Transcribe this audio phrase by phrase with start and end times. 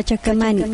[0.00, 0.64] Pachacamani.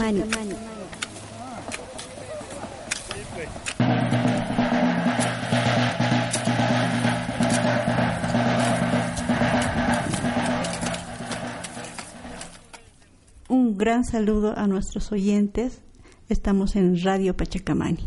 [13.49, 15.81] Un gran saludo a nuestros oyentes.
[16.29, 18.07] Estamos en Radio Pachacamani.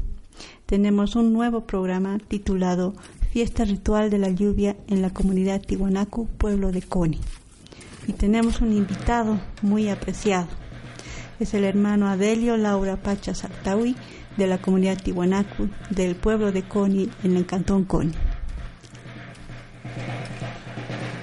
[0.66, 2.94] Tenemos un nuevo programa titulado
[3.34, 7.20] Fiesta Ritual de la Lluvia en la comunidad Tiwanaku, pueblo de Coni.
[8.08, 10.59] Y tenemos un invitado muy apreciado.
[11.40, 13.96] Es el hermano Adelio Laura Pacha Sartawi
[14.36, 18.12] de la comunidad Tiwanaku del pueblo de Coni en el cantón Coni.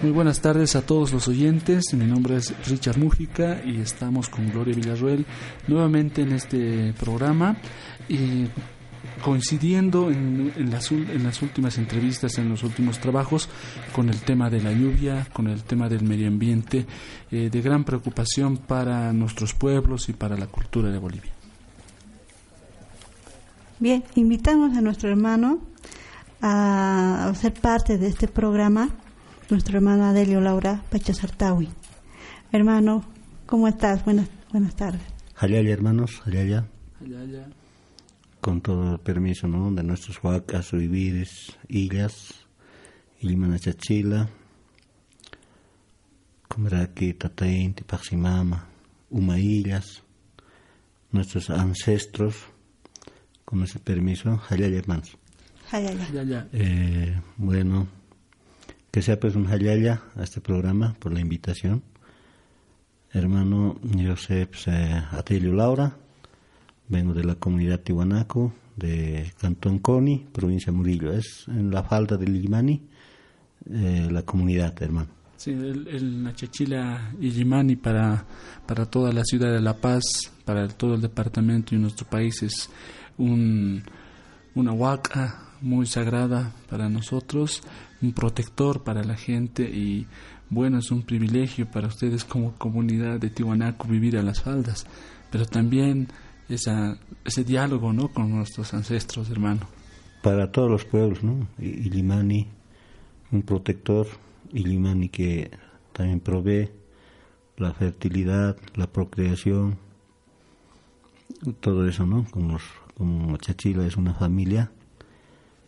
[0.02, 1.92] Muy buenas tardes a todos los oyentes.
[1.92, 5.26] Mi nombre es Richard Mújica y estamos con Gloria Villarruel
[5.68, 7.56] nuevamente en este programa.
[8.08, 8.46] Y
[9.22, 13.48] coincidiendo en, las, en, las, últimas entrevistas, en los últimos trabajos,
[13.94, 16.86] con el tema de la lluvia, con el tema del medio ambiente,
[17.30, 21.32] eh, de gran preocupación para nuestros pueblos y para la cultura de Bolivia.
[23.78, 25.60] Bien, invitamos a nuestro hermano
[26.40, 28.90] a ser parte de este programa
[29.50, 31.68] nuestro hermano Adelio Laura Pachasartawi.
[32.52, 33.04] Hermano,
[33.46, 34.04] ¿cómo estás?
[34.04, 35.02] Buenas, buenas tardes.
[35.36, 36.66] Hayaya, hermanos, Hayaya.
[38.46, 39.72] Con todo el permiso ¿no?
[39.72, 42.46] de nuestros huacas, vivires, illas,
[43.18, 44.28] Ilimana Chachila,
[46.46, 48.68] Comeraki, Tataín, Tipaximama,
[49.10, 50.04] Umaillas,
[51.10, 52.36] nuestros ancestros,
[53.44, 55.18] con ese permiso, Hayaya, hermanos.
[55.72, 56.46] Hayaya.
[56.52, 57.88] Eh, bueno,
[58.92, 61.82] que sea pues un hayaya a este programa por la invitación.
[63.10, 65.96] Hermano, yo sé pues, eh, Atilio Laura,
[66.88, 71.12] vengo de la comunidad Tiwanaco, de Cantón Coni, provincia Murillo.
[71.12, 72.82] Es en la falda del Illimani,
[73.70, 75.08] eh, la comunidad, hermano.
[75.36, 78.24] Sí, el, el Nachachila Illimani para,
[78.66, 80.04] para toda la ciudad de La Paz,
[80.44, 82.70] para todo el departamento y nuestro país es
[83.18, 83.82] un,
[84.54, 87.62] una huaca muy sagrada para nosotros
[88.02, 90.06] un protector para la gente y
[90.48, 94.86] bueno, es un privilegio para ustedes como comunidad de Tiwanaku vivir a las faldas,
[95.30, 96.08] pero también
[96.48, 98.08] esa, ese diálogo ¿no?
[98.08, 99.60] con nuestros ancestros, hermano.
[100.22, 101.46] Para todos los pueblos, ¿no?
[101.58, 102.48] Ilimani,
[103.30, 104.06] un protector,
[104.52, 105.50] Ilimani que
[105.92, 106.70] también provee
[107.56, 109.78] la fertilidad, la procreación,
[111.60, 112.26] todo eso, ¿no?
[112.30, 112.58] Como,
[112.96, 114.70] como Chachila es una familia,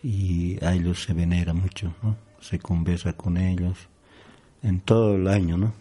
[0.03, 2.17] y a ellos se venera mucho, ¿no?
[2.41, 3.89] se conversa con ellos
[4.63, 5.73] en todo el año, ¿no?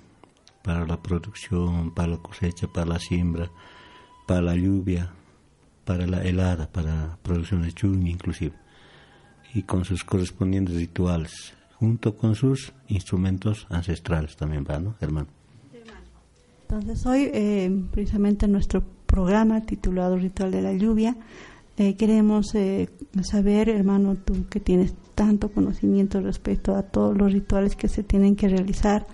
[0.64, 3.50] para la producción, para la cosecha, para la siembra,
[4.28, 5.10] para la lluvia,
[5.86, 8.54] para la helada, para producción de chuña inclusive,
[9.56, 15.30] y con sus correspondientes rituales, junto con sus instrumentos ancestrales también, ¿va, no, hermano?
[16.70, 21.16] Entonces hoy, eh, precisamente nuestro programa titulado Ritual de la Lluvia,
[21.78, 22.90] eh, queremos eh,
[23.22, 28.36] saber, hermano, tú que tienes tanto conocimiento respecto a todos los rituales que se tienen
[28.36, 29.08] que realizar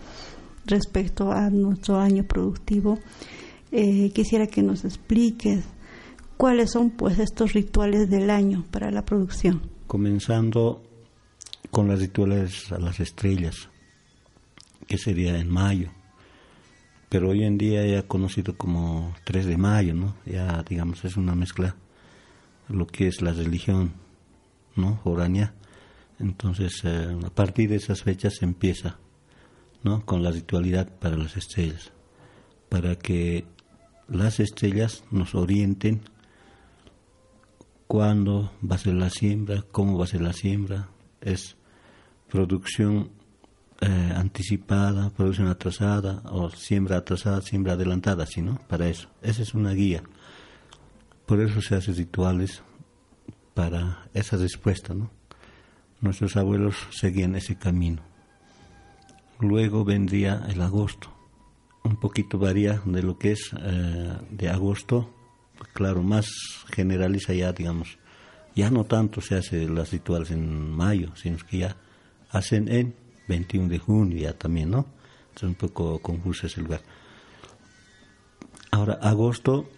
[0.65, 2.97] respecto a nuestro año productivo,
[3.73, 5.65] eh, quisiera que nos expliques
[6.37, 9.61] cuáles son pues estos rituales del año para la producción.
[9.87, 10.81] Comenzando
[11.71, 13.69] con los rituales a las estrellas,
[14.87, 15.89] que sería en mayo,
[17.09, 20.15] pero hoy en día ya conocido como 3 de mayo, ¿no?
[20.25, 21.75] Ya digamos es una mezcla
[22.69, 23.93] lo que es la religión
[24.75, 24.99] ¿no?
[25.03, 25.53] foránea.
[26.19, 28.97] Entonces, eh, a partir de esas fechas empieza
[29.83, 30.05] ¿no?
[30.05, 31.91] con la ritualidad para las estrellas,
[32.69, 33.45] para que
[34.07, 36.01] las estrellas nos orienten
[37.87, 40.89] cuándo va a ser la siembra, cómo va a ser la siembra,
[41.21, 41.55] es
[42.29, 43.11] producción
[43.81, 48.59] eh, anticipada, producción atrasada, o siembra atrasada, siembra adelantada, ¿sí, no?
[48.67, 49.09] Para eso.
[49.21, 50.03] Esa es una guía.
[51.25, 52.63] Por eso se hacen rituales
[53.53, 55.11] para esa respuesta, ¿no?
[56.01, 58.01] Nuestros abuelos seguían ese camino.
[59.39, 61.12] Luego vendría el agosto.
[61.83, 65.13] Un poquito varía de lo que es eh, de agosto,
[65.73, 66.27] claro, más
[66.71, 67.97] generaliza ya, digamos.
[68.55, 71.77] Ya no tanto se hace las rituales en mayo, sino que ya
[72.29, 72.95] hacen en
[73.27, 74.85] 21 de junio ya también, ¿no?
[75.35, 76.81] Es un poco confuso ese lugar.
[78.71, 79.69] Ahora, agosto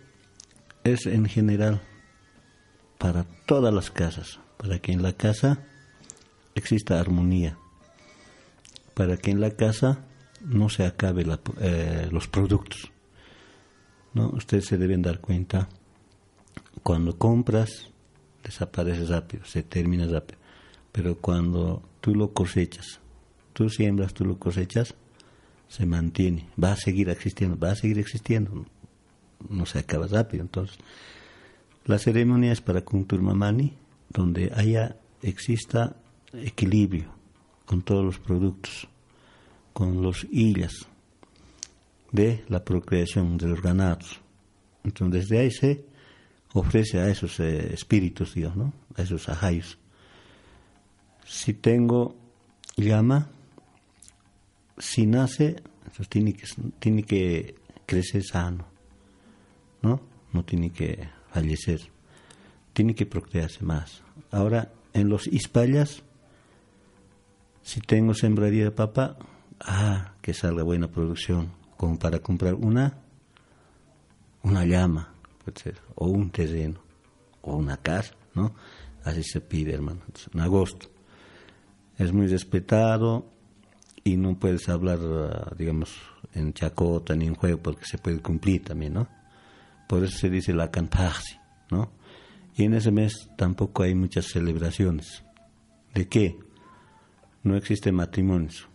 [0.83, 1.81] es en general
[2.97, 5.59] para todas las casas, para que en la casa
[6.55, 7.57] exista armonía,
[8.93, 10.05] para que en la casa
[10.45, 11.25] no se acabe
[11.59, 12.91] eh, los productos.
[14.13, 14.29] ¿no?
[14.29, 15.67] Ustedes se deben dar cuenta,
[16.83, 17.91] cuando compras,
[18.43, 20.39] desaparece rápido, se termina rápido,
[20.91, 22.99] pero cuando tú lo cosechas,
[23.53, 24.95] tú siembras, tú lo cosechas,
[25.67, 28.65] se mantiene, va a seguir existiendo, va a seguir existiendo
[29.49, 30.43] no se acaba rápido.
[30.43, 30.77] Entonces,
[31.85, 33.73] la ceremonia es para Kunturmamani,
[34.09, 35.95] donde haya, exista
[36.33, 37.09] equilibrio
[37.65, 38.87] con todos los productos,
[39.75, 40.87] con los illas
[42.13, 44.21] de la procreación de los ganados.
[44.85, 45.85] Entonces, desde ahí se
[46.53, 48.71] ofrece a esos eh, espíritus, Dios, ¿no?
[48.95, 49.77] A esos ajayos.
[51.25, 52.15] Si tengo
[52.77, 53.27] llama,
[54.77, 56.47] si nace, entonces tiene que,
[56.79, 57.55] tiene que
[57.85, 58.65] crecer sano,
[59.81, 59.99] ¿no?
[60.31, 61.81] No tiene que fallecer,
[62.71, 64.03] tiene que procrearse más.
[64.31, 66.01] Ahora, en los ispallas,
[67.61, 69.17] si tengo sembraría de papa,
[69.61, 72.97] ah, que salga buena producción, como para comprar una,
[74.43, 75.13] una llama,
[75.95, 76.79] o un terreno,
[77.41, 78.53] o una casa, ¿no?
[79.03, 80.01] Así se pide, hermano,
[80.33, 80.87] en agosto.
[81.97, 83.35] Es muy respetado,
[84.07, 84.99] y no puedes hablar,
[85.57, 85.99] digamos,
[86.33, 89.07] en chacota ni en juego porque se puede cumplir también, ¿no?
[89.89, 91.37] Por eso se dice la cantarsi,
[91.71, 91.91] ¿no?
[92.55, 95.23] Y en ese mes tampoco hay muchas celebraciones.
[95.95, 96.37] ¿De qué?
[97.41, 98.67] No existe matrimonios.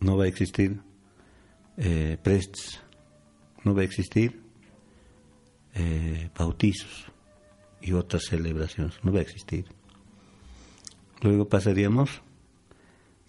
[0.00, 0.80] No va a existir
[1.76, 2.18] eh.
[3.64, 4.40] No va a existir
[5.74, 7.06] eh, bautizos
[7.80, 8.94] y otras celebraciones.
[9.02, 9.66] No va a existir.
[11.22, 12.22] Luego pasaríamos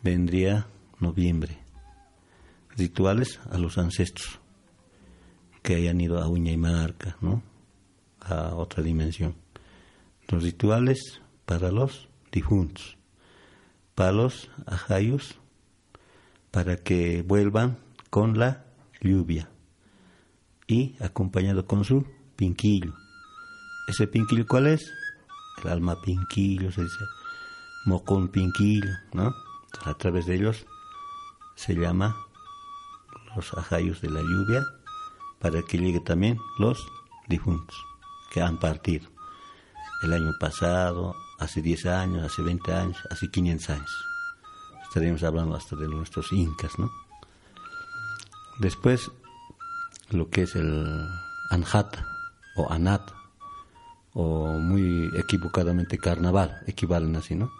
[0.03, 0.67] vendría
[0.99, 1.57] noviembre.
[2.75, 4.39] Rituales a los ancestros
[5.63, 7.41] que hayan ido a uña y marca, ¿no?
[8.21, 9.35] A otra dimensión.
[10.27, 12.97] Los rituales para los difuntos,
[13.95, 15.39] para los ajayos,
[16.51, 17.77] para que vuelvan
[18.09, 18.65] con la
[19.01, 19.49] lluvia
[20.67, 22.05] y acompañado con su
[22.35, 22.94] pinquillo.
[23.88, 24.91] ¿Ese pinquillo cuál es?
[25.63, 27.05] El alma pinquillo, se dice,
[27.85, 29.33] mocón pinquillo, ¿no?
[29.85, 30.65] a través de ellos
[31.55, 32.15] se llama
[33.35, 34.63] los ajayos de la lluvia
[35.39, 36.79] para que llegue también los
[37.27, 37.75] difuntos
[38.31, 39.09] que han partido
[40.03, 44.05] el año pasado, hace 10 años, hace 20 años, hace 500 años.
[44.88, 46.89] Estaríamos hablando hasta de nuestros incas, ¿no?
[48.60, 49.12] Después,
[50.10, 51.07] lo que es el
[51.51, 52.07] anjata
[52.56, 53.12] o anat,
[54.13, 57.51] o muy equivocadamente carnaval, equivalen así, ¿no?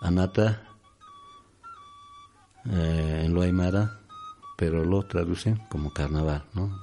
[0.00, 0.62] Anata
[2.64, 4.00] eh, en lo aymara,
[4.56, 6.80] pero lo traducen como carnaval, ¿no?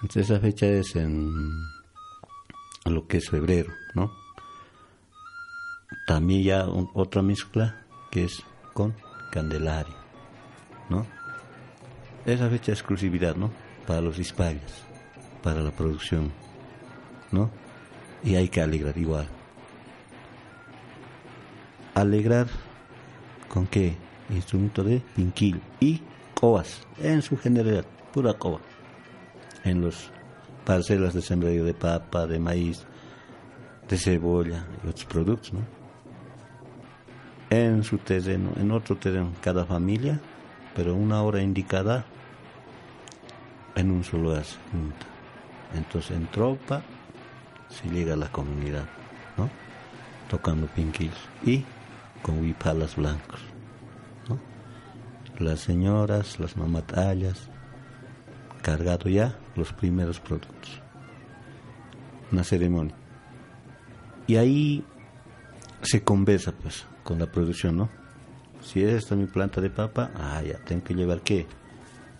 [0.00, 1.50] Entonces esa fecha es en
[2.84, 4.12] lo que es febrero, ¿no?
[6.06, 8.94] También ya otra mezcla que es con
[9.30, 9.94] Candelaria,
[10.88, 11.06] ¿no?
[12.26, 13.50] Esa fecha es exclusividad, ¿no?
[13.86, 14.84] Para los hispayas,
[15.42, 16.32] para la producción,
[17.32, 17.50] ¿no?
[18.22, 19.26] Y hay que alegrar igual.
[21.94, 22.46] Alegrar
[23.48, 23.96] con qué?
[24.30, 26.02] instrumento de pinquil y
[26.34, 28.60] coas en su generalidad, pura coa,
[29.64, 30.10] en los
[30.64, 32.84] parcelas de sembradío de papa, de maíz,
[33.88, 35.77] de cebolla y otros productos, ¿no?
[37.50, 40.20] En su terreno, en otro terreno, cada familia,
[40.74, 42.04] pero una hora indicada
[43.74, 45.06] en un solo asunto.
[45.74, 46.82] Entonces en tropa
[47.68, 48.86] se llega a la comunidad,
[49.36, 49.48] ¿no?
[50.28, 51.12] Tocando pinquil
[51.44, 51.64] y
[52.22, 53.40] con huipalas blancos
[55.38, 57.48] las señoras, las mamatallas,
[58.62, 60.82] cargado ya los primeros productos.
[62.32, 62.94] Una ceremonia.
[64.26, 64.84] Y ahí
[65.82, 67.88] se conversa pues con la producción, ¿no?
[68.60, 71.46] Si es esta mi planta de papa, ah, ya, tengo que llevar qué?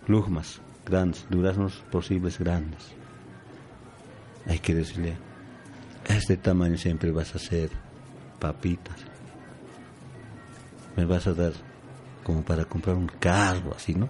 [0.07, 2.87] Lujmas, grandes, duraznos posibles grandes.
[4.47, 5.15] Hay que decirle,
[6.07, 7.69] este tamaño siempre vas a hacer
[8.39, 8.95] papitas.
[10.97, 11.53] Me vas a dar
[12.23, 14.09] como para comprar un carro, así, ¿no?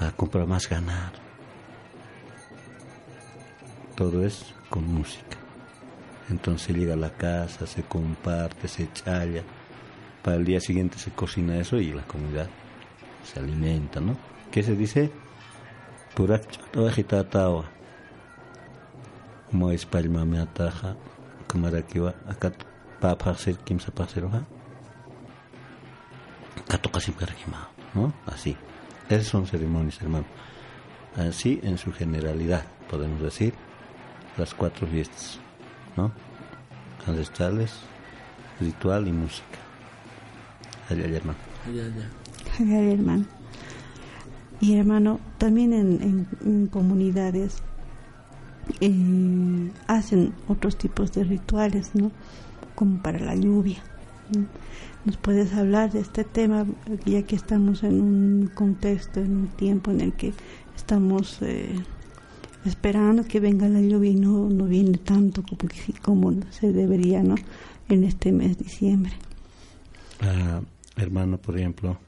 [0.00, 1.12] Para comprar más ganado.
[3.94, 5.43] Todo es con música.
[6.30, 9.42] Entonces llega a la casa, se comparte, se challa.
[10.22, 12.48] Para el día siguiente se cocina eso y la comunidad
[13.24, 14.16] se alimenta, ¿no?
[14.50, 15.10] ¿Qué se dice?
[16.14, 16.44] Purak
[19.50, 20.96] Mo espalma me ataja,
[21.46, 22.52] kamarakiwa, acá
[23.00, 24.44] papajser kimsa pajeroja.
[27.94, 28.12] ¿no?
[28.26, 28.56] Así.
[29.08, 30.24] Esas son ceremonias, hermano.
[31.16, 33.54] Así, en su generalidad, podemos decir,
[34.36, 35.38] las cuatro fiestas,
[35.96, 36.12] ¿no?
[37.06, 37.72] Ancestrales,
[38.60, 39.58] ritual y música.
[40.88, 41.38] Allá, hermano.
[41.66, 42.10] Allá, allá.
[42.58, 43.24] Allá, hermano.
[44.60, 47.58] Y hermano, también en, en, comunidades
[48.80, 52.10] eh, hacen otros tipos de rituales, ¿no?
[52.74, 53.82] Como para la lluvia
[55.04, 56.66] nos puedes hablar de este tema,
[57.04, 60.32] ya que estamos en un contexto, en un tiempo en el que
[60.74, 61.74] estamos eh,
[62.64, 65.70] esperando que venga la lluvia y no, no viene tanto como,
[66.02, 67.34] como se debería, ¿no?
[67.88, 69.12] En este mes de diciembre.
[70.20, 70.62] Ah,
[70.96, 71.98] hermano, por ejemplo,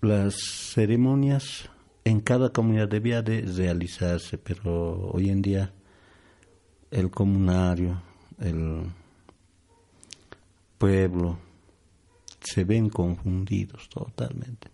[0.00, 0.34] las
[0.74, 1.68] ceremonias
[2.04, 5.72] en cada comunidad debía de realizarse, pero hoy en día
[6.90, 8.00] el comunario,
[8.38, 8.82] el
[10.78, 11.38] pueblo,
[12.40, 14.68] se ven confundidos totalmente.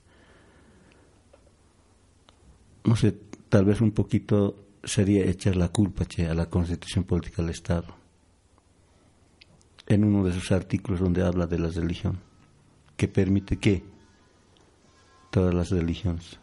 [2.85, 3.17] No sé,
[3.53, 7.95] tal vez un poquito sería echar la culpa a la constitución política del Estado.
[9.87, 12.19] En uno de sus artículos donde habla de la religión,
[12.97, 13.85] que permite que
[15.31, 16.39] todas las religiones,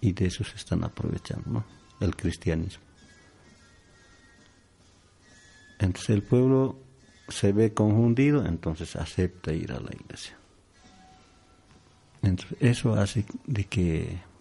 [0.00, 1.64] y de eso se están aprovechando, ¿no?
[2.00, 2.82] El cristianismo.
[5.78, 6.80] Entonces el pueblo
[7.28, 10.38] se ve confundido, entonces acepta ir a la iglesia.
[12.22, 14.35] Entonces, eso hace de que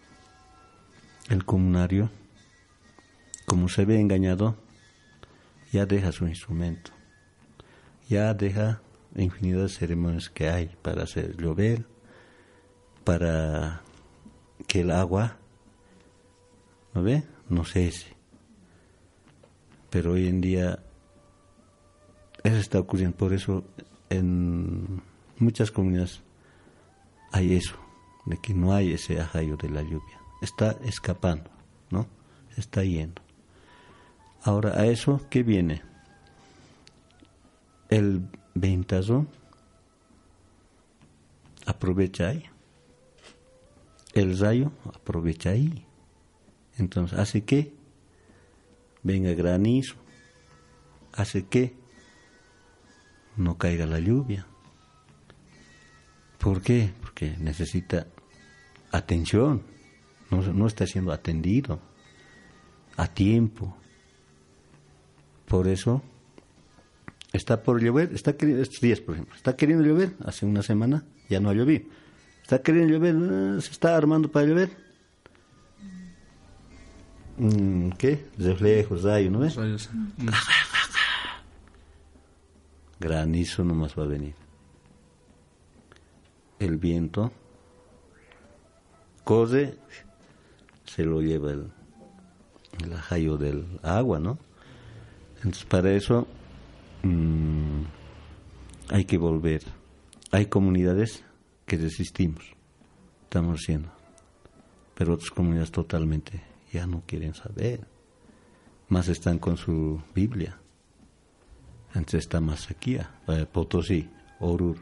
[1.30, 2.10] el comunario,
[3.46, 4.56] como se ve engañado,
[5.72, 6.92] ya deja su instrumento,
[8.08, 8.82] ya deja
[9.16, 11.86] infinidad de ceremonias que hay para hacer llover,
[13.04, 13.82] para
[14.68, 15.38] que el agua,
[16.94, 17.24] ¿no ve?
[17.50, 18.16] No cese.
[19.90, 20.80] Pero hoy en día
[22.44, 23.64] eso está ocurriendo, por eso
[24.10, 25.02] en
[25.40, 26.22] muchas comunidades
[27.32, 27.76] hay eso,
[28.26, 30.25] de que no hay ese ajayo de la lluvia.
[30.46, 31.50] Está escapando,
[31.90, 32.06] ¿no?
[32.56, 33.20] Está yendo.
[34.44, 35.82] Ahora, a eso, ¿qué viene?
[37.90, 39.26] El ventazo
[41.66, 42.46] aprovecha ahí.
[44.14, 45.84] El rayo aprovecha ahí.
[46.78, 47.74] Entonces, hace que
[49.02, 49.96] venga granizo,
[51.12, 51.74] hace que
[53.36, 54.46] no caiga la lluvia.
[56.38, 56.94] ¿Por qué?
[57.02, 58.06] Porque necesita
[58.92, 59.74] atención,
[60.42, 61.80] no, está siendo atendido
[62.98, 63.76] a tiempo.
[65.48, 66.02] Por eso
[67.34, 71.04] está por llover, está queriendo, estos días por ejemplo, está queriendo llover, hace una semana
[71.30, 71.86] ya no ha llovido.
[72.42, 74.70] Está queriendo llover, ah, se está armando para llover.
[77.38, 78.26] Mm, ¿Qué?
[78.38, 79.58] Reflejos, rayos, ¿no ves?
[83.00, 84.36] granizo nomás va a venir.
[86.60, 87.32] El viento
[89.24, 89.78] corre,
[90.86, 91.72] se lo lleva el,
[92.84, 94.38] el ajayo del agua, ¿no?
[95.38, 96.28] Entonces para eso
[97.04, 97.84] mm,
[98.90, 99.64] hay que volver.
[100.32, 101.24] Hay comunidades
[101.66, 102.44] que resistimos,
[103.24, 103.90] estamos haciendo,
[104.96, 107.88] pero otras comunidades totalmente ya no quieren saber,
[108.90, 110.60] más están con su Biblia
[111.96, 114.10] antes está Masaquía, eh, Potosí,
[114.42, 114.78] Orur.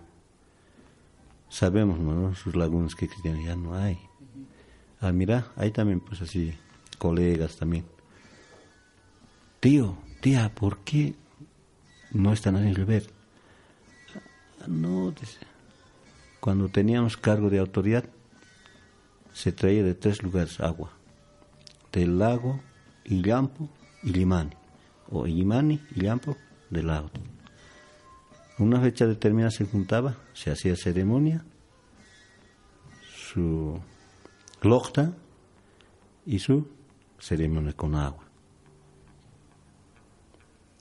[1.47, 2.33] Sabemos, ¿no?
[2.33, 3.99] Sus lagunas que tienen ya no hay.
[5.03, 6.53] Ah, mira, hay también, pues así,
[6.97, 7.83] colegas también.
[9.59, 11.13] Tío, tía, ¿por qué
[12.11, 13.09] no están en el ver?
[14.61, 15.13] Ah, no.
[16.39, 18.05] Cuando teníamos cargo de autoridad,
[19.33, 20.93] se traía de tres lugares agua.
[21.91, 22.61] Del lago,
[23.03, 23.69] Illampo
[24.03, 24.55] y Limani.
[25.09, 26.37] O Illimani, Illampo
[26.69, 27.11] del lago.
[28.57, 31.43] Una fecha determinada se juntaba, se hacía ceremonia,
[33.33, 33.81] su
[34.65, 35.13] locta
[36.25, 36.67] y su
[37.19, 38.23] ceremonia con agua.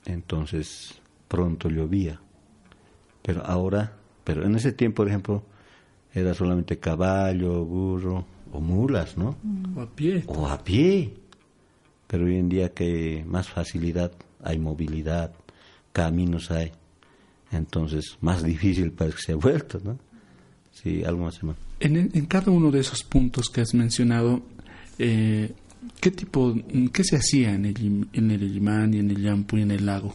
[0.05, 2.21] Entonces pronto llovía,
[3.23, 5.43] pero ahora, pero en ese tiempo, por ejemplo,
[6.12, 9.37] era solamente caballo, burro o mulas, ¿no?
[9.77, 10.25] O a pie.
[10.27, 11.15] O a pie.
[12.07, 14.12] Pero hoy en día que más facilidad,
[14.43, 15.33] hay movilidad,
[15.93, 16.73] caminos hay.
[17.51, 19.99] Entonces, más difícil parece que se ha vuelto, ¿no?
[20.73, 21.41] Sí, algo más.
[21.85, 24.41] En, cada uno de esos puntos que has mencionado,
[24.99, 25.53] eh,
[26.01, 26.55] ¿qué tipo,
[26.93, 29.87] qué se hacía en el, en el imán y en el Yampu y en el
[29.87, 30.15] lago?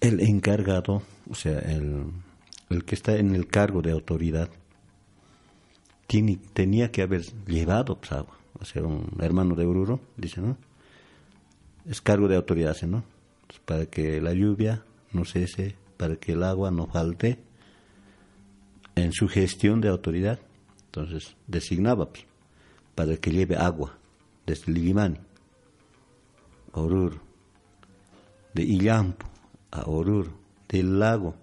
[0.00, 4.48] El encargado, o sea, el, que está en el cargo de autoridad,
[6.06, 8.38] tiene, tenía que haber llevado pues, agua.
[8.60, 10.56] O sea, un hermano de Oruro, dice, ¿no?
[11.88, 13.02] Es cargo de autoridad, ¿no?
[13.64, 14.82] para que la lluvia
[15.12, 17.38] no cese, para que el agua no falte
[18.94, 20.38] en su gestión de autoridad.
[20.94, 22.26] Entonces designaba pues,
[22.94, 23.96] para que lleve agua
[24.44, 25.16] desde Lilimani,
[26.72, 27.18] Oruro,
[28.52, 29.26] de Illampo
[29.70, 30.32] a Oruro,
[30.68, 31.34] del lago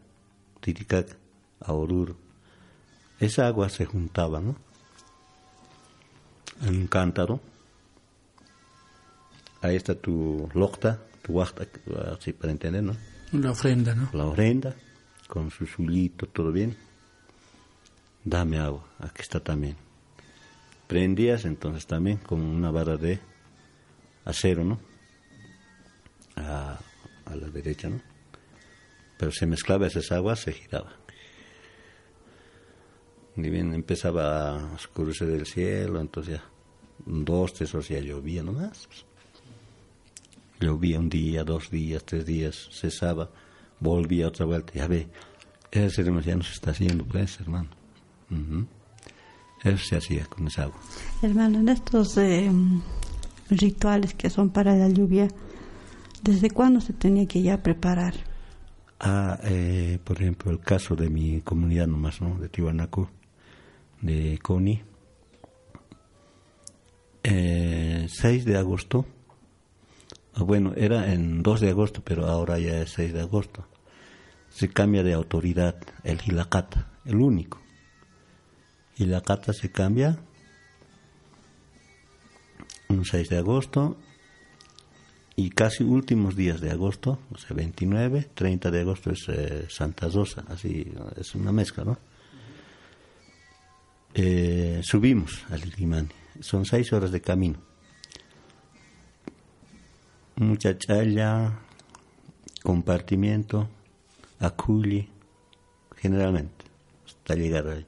[0.62, 1.16] Titicaca
[1.62, 2.16] a Oruro.
[3.20, 4.56] Esa agua se juntaba, ¿no?
[6.62, 7.42] En un cántaro.
[9.62, 11.66] Ahí está tu locta, tu huasta,
[12.16, 12.96] así para entender, ¿no?
[13.32, 14.10] La ofrenda, ¿no?
[14.14, 14.76] La ofrenda,
[15.28, 16.78] con su zulito, todo bien.
[18.24, 19.76] Dame agua, aquí está también.
[20.88, 23.20] Prendías entonces también con una vara de
[24.26, 24.80] a cero, ¿no?
[26.36, 26.80] A,
[27.34, 28.02] la derecha, ¿no?
[29.18, 30.96] Pero se mezclaba esas aguas, se giraba.
[33.36, 36.44] Y bien empezaba a oscurecer el cielo, entonces ya
[37.06, 38.88] dos, tres horas ya llovía nomás.
[40.60, 43.30] Llovía un día, dos días, tres días, cesaba,
[43.80, 45.08] volvía otra vuelta, ya ve,
[45.72, 47.79] esa ceremonia ya no se está haciendo, pues, hermano.
[49.64, 50.80] Eso se hacía con esa agua.
[51.22, 52.50] Hermano, en estos eh,
[53.50, 55.28] rituales que son para la lluvia,
[56.24, 58.14] ¿desde cuándo se tenía que ya preparar?
[59.00, 62.38] Ah, eh, por ejemplo, el caso de mi comunidad nomás, ¿no?
[62.38, 63.08] De Tiwanaku,
[64.02, 64.82] de Coni.
[67.24, 69.06] Eh, 6 de agosto.
[70.34, 73.66] Ah, bueno, era en 2 de agosto, pero ahora ya es 6 de agosto.
[74.50, 77.60] Se cambia de autoridad el Hilakata, el único.
[79.00, 80.20] Hilakata se cambia
[82.90, 83.98] un 6 de agosto
[85.38, 90.10] y casi últimos días de agosto, o sea, 29, 30 de agosto es eh, Santa
[90.10, 91.98] Rosa, así es una mezcla, ¿no?
[94.14, 96.10] Eh, subimos al Ilimani,
[96.42, 97.60] son seis horas de camino.
[100.36, 101.60] Mucha challa,
[102.64, 103.70] compartimiento,
[104.40, 105.08] aculi,
[105.96, 106.66] generalmente,
[107.06, 107.86] hasta llegar ahí.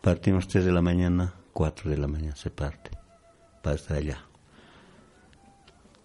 [0.00, 2.90] Partimos 3 de la mañana, 4 de la mañana se parte
[3.62, 4.24] para estar allá.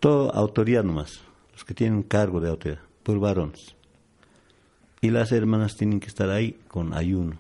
[0.01, 1.21] Todo autoridad nomás,
[1.53, 3.73] los que tienen cargo de autoridad, por varones.
[4.99, 7.39] Y las hermanas tienen que estar ahí con ayuno,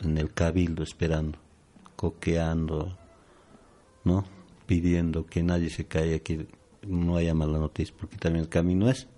[0.00, 1.38] en el cabildo esperando,
[1.96, 2.96] coqueando,
[4.04, 4.24] ¿no?
[4.66, 6.46] Pidiendo que nadie se caiga, que
[6.86, 9.08] no haya mala noticia, porque también el camino es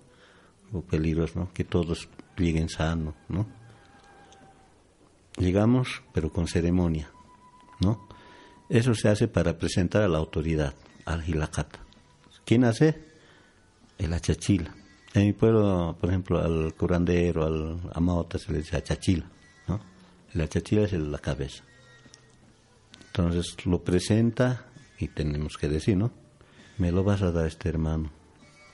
[0.89, 1.53] peligroso, ¿no?
[1.53, 3.45] Que todos lleguen sanos, ¿no?
[5.37, 7.11] Llegamos, pero con ceremonia,
[7.79, 8.07] ¿no?
[8.69, 10.73] Eso se hace para presentar a la autoridad,
[11.05, 11.79] al Gilacata.
[12.45, 13.03] ¿Quién hace?
[13.97, 14.73] El achachila.
[15.13, 19.25] En mi pueblo, por ejemplo, al curandero, al amaota se le dice achachila,
[19.67, 19.79] ¿no?
[20.33, 21.63] El achachila es la cabeza.
[23.07, 24.65] Entonces lo presenta
[24.97, 26.11] y tenemos que decir, ¿no?
[26.77, 28.11] Me lo vas a dar este hermano.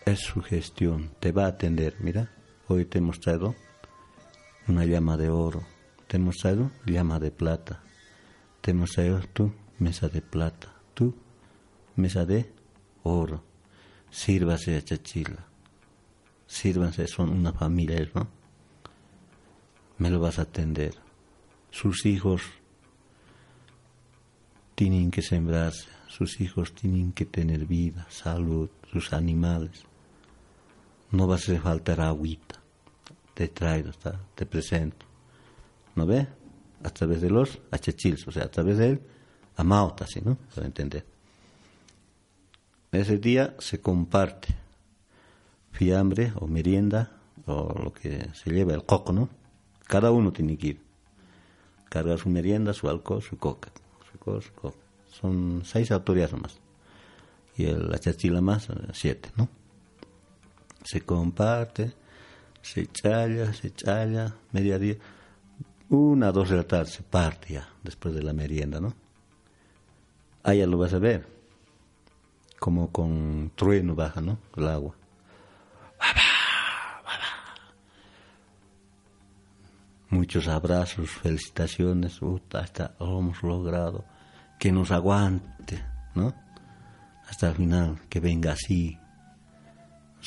[0.05, 1.95] Es su gestión, te va a atender.
[1.99, 2.31] Mira,
[2.67, 3.55] hoy te hemos traído
[4.67, 5.63] una llama de oro,
[6.09, 7.83] te hemos traído llama de plata,
[8.61, 11.13] te hemos traído tu mesa de plata, tu
[11.97, 12.51] mesa de
[13.03, 13.43] oro.
[14.09, 15.45] Sírvase a Chachila,
[16.47, 18.27] sírvanse, son una familia, ¿no?
[19.99, 20.95] Me lo vas a atender.
[21.69, 22.41] Sus hijos
[24.73, 29.83] tienen que sembrarse, sus hijos tienen que tener vida, salud, sus animales.
[31.11, 32.59] No va a hacer faltar agüita.
[33.35, 33.91] Te traigo,
[34.33, 35.08] te presento.
[35.95, 36.27] ¿No ve?
[36.83, 39.01] A través de los achachils, o sea, a través de él,
[39.57, 40.37] amauta, ¿sí, no?
[40.55, 41.05] Para entender.
[42.91, 44.55] Ese día se comparte
[45.71, 47.11] fiambre o merienda
[47.45, 49.29] o lo que se lleva, el coco, ¿no?
[49.87, 50.81] Cada uno tiene que ir.
[51.89, 53.71] Cargar su merienda, su alcohol, su coca.
[54.11, 54.77] Su coca, su coca.
[55.09, 56.59] Son seis autoridades más.
[57.57, 59.49] Y el, la chachila más, siete, ¿no?
[60.83, 61.93] Se comparte,
[62.61, 64.95] se challa, se challa, mediodía.
[65.89, 68.93] Una, dos de la tarde se parte ya, después de la merienda, ¿no?
[70.43, 71.27] Allá lo vas a ver.
[72.59, 74.37] Como con trueno baja, ¿no?
[74.55, 74.95] El agua.
[80.11, 82.19] Muchos abrazos, felicitaciones,
[82.53, 84.05] hasta lo hemos logrado.
[84.59, 85.83] Que nos aguante,
[86.15, 86.33] ¿no?
[87.27, 88.97] Hasta el final, que venga así.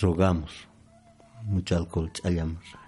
[0.00, 0.68] Rogamos.
[1.42, 2.81] Mucho alcohol challamos.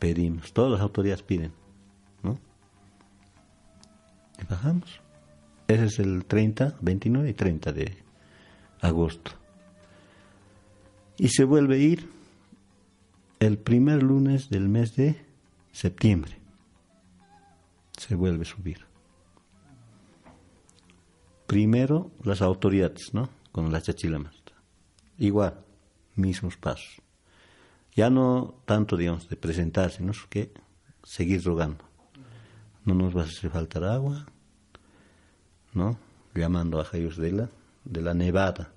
[0.00, 0.52] Pedimos.
[0.52, 1.52] Todas las autoridades piden,
[2.24, 2.40] ¿no?
[4.42, 5.00] Y bajamos.
[5.68, 7.96] Ese es el 30, 29 y 30 de
[8.80, 9.30] agosto.
[11.16, 12.08] Y se vuelve a ir
[13.38, 15.24] el primer lunes del mes de
[15.70, 16.38] septiembre.
[17.96, 18.86] Se vuelve a subir.
[21.46, 23.28] Primero las autoridades, ¿no?
[23.52, 24.40] Con la chachilamas.
[25.18, 25.62] Igual,
[26.16, 27.02] mismos pasos.
[28.00, 30.50] Ya no tanto, digamos, de presentarse, sino que
[31.04, 31.84] seguir rogando.
[32.86, 34.24] No nos va a hacer faltar agua,
[35.74, 35.98] ¿no?
[36.34, 37.50] Llamando a Jayus de la,
[37.84, 38.72] de la nevada,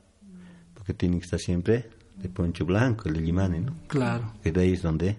[0.73, 3.73] porque tiene que estar siempre de poncho blanco, el limane, ¿no?
[3.87, 4.33] Claro.
[4.43, 5.17] Que de ahí es donde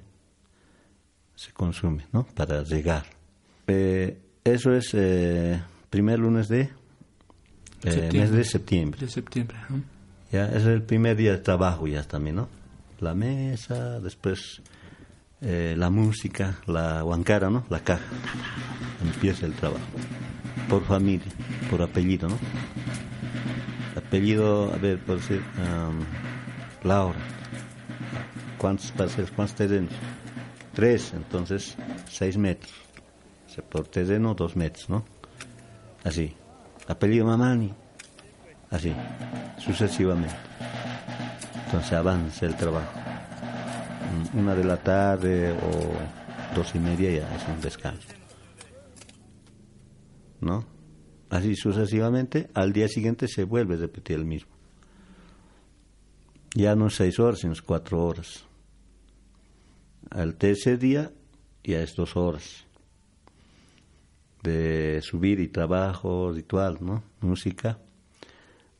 [1.34, 2.26] se consume, ¿no?
[2.26, 3.06] Para llegar.
[3.68, 6.68] Eh, eso es eh, primer lunes de
[7.84, 9.00] eh, mes de septiembre.
[9.00, 9.56] De septiembre.
[9.70, 9.82] ¿no?
[10.30, 12.63] Ya, ese es el primer día de trabajo ya también, ¿no?
[13.00, 14.62] La mesa, después
[15.40, 17.64] eh, la música, la huancara, ¿no?
[17.68, 18.04] La caja.
[19.02, 19.84] Empieza el trabajo.
[20.68, 21.30] Por familia,
[21.70, 22.38] por apellido, ¿no?
[23.96, 25.42] apellido, a ver, por decir,
[26.84, 27.18] Laura.
[28.58, 29.92] ¿Cuántos parcelas, cuántos terrenos?
[30.72, 31.76] Tres, entonces
[32.08, 32.72] seis metros.
[33.68, 35.04] Por terreno, dos metros, ¿no?
[36.04, 36.34] Así.
[36.88, 37.72] Apellido Mamani.
[38.70, 38.92] Así,
[39.58, 40.34] sucesivamente.
[41.66, 42.92] Entonces avanza el trabajo.
[44.32, 48.08] Mm, una de la tarde o dos y media ya es un descanso.
[50.40, 50.64] ¿No?
[51.30, 54.52] Así sucesivamente, al día siguiente se vuelve a repetir el mismo.
[56.54, 58.44] Ya no seis horas, sino cuatro horas.
[60.10, 61.10] Al tercer día
[61.64, 62.66] ya es dos horas
[64.42, 67.02] de subir y trabajo, ritual, ¿no?
[67.20, 67.78] Música.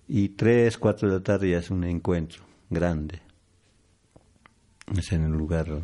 [0.07, 3.21] Y tres, cuatro de la tarde ya es un encuentro grande.
[4.97, 5.83] Es en el lugar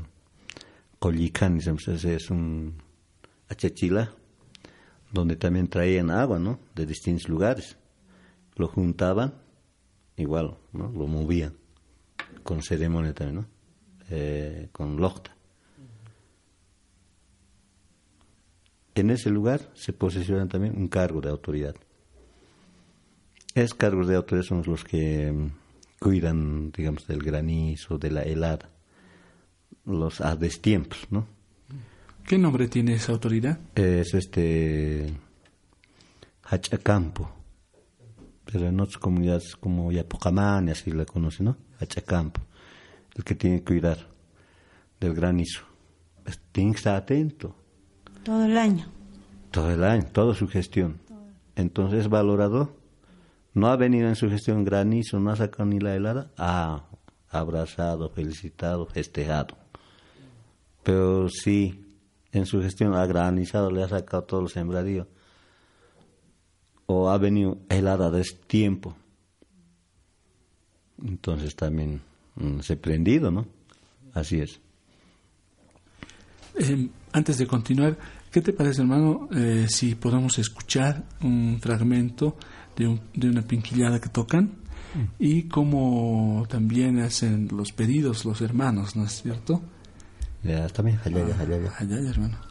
[0.99, 2.75] Collicán, es un
[3.49, 4.13] achachila,
[5.13, 6.61] donde también traían agua, ¿no?
[6.75, 7.77] De distintos lugares.
[8.57, 9.35] Lo juntaban,
[10.17, 10.91] igual, ¿no?
[10.91, 11.55] Lo movían,
[12.43, 13.47] con ceremonia también, ¿no?
[14.11, 15.35] Eh, con locta.
[18.95, 21.75] En ese lugar se posesiona también un cargo de autoridad.
[23.55, 25.51] Es cargos de autoridad son los que mm,
[26.01, 28.71] cuidan, digamos, del granizo, de la helada,
[29.85, 31.27] los a destiempos, ¿no?
[32.27, 33.59] ¿Qué nombre tiene esa autoridad?
[33.75, 35.13] Es este
[36.45, 37.31] Hachacampo,
[38.45, 41.57] pero en otras comunidades como Yapocamán, así la conocen, ¿no?
[41.79, 42.41] Hachacampo,
[43.15, 43.99] el que tiene que cuidar
[44.99, 45.65] del granizo.
[46.53, 47.55] Tiene que estar atento.
[48.23, 48.87] Todo el año.
[49.51, 50.99] Todo el año, toda su gestión.
[51.57, 52.80] Entonces, valorado
[53.55, 56.85] no ha venido en su gestión granizo, no ha sacado ni la helada, ha
[57.29, 59.57] abrazado, felicitado, festejado.
[60.83, 61.99] Pero sí,
[62.33, 65.09] en su gestión ha granizado, le ha sacado todo el sembradío.
[66.87, 68.97] O ha venido helada de tiempo.
[71.05, 72.01] Entonces también
[72.37, 73.47] mm, se prendido, ¿no?
[74.13, 74.61] Así es.
[76.59, 77.97] Eh, antes de continuar,
[78.31, 82.37] ¿qué te parece, hermano, eh, si podemos escuchar un fragmento
[82.89, 84.45] de, una pinquillada que tocan
[84.95, 85.05] mm.
[85.19, 89.61] y como también hacen los pedidos los hermanos, ¿no es cierto?
[90.43, 91.73] Ya, también, allá, allá, allá.
[91.79, 92.51] Allá, hermano.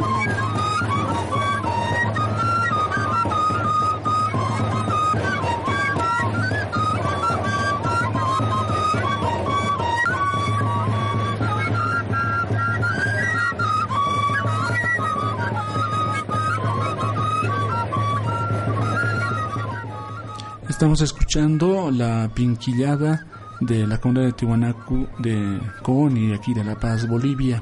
[20.81, 23.27] Estamos escuchando la pinquillada
[23.59, 27.61] de la comunidad de Tiwanaku de Coni, aquí de La Paz, Bolivia.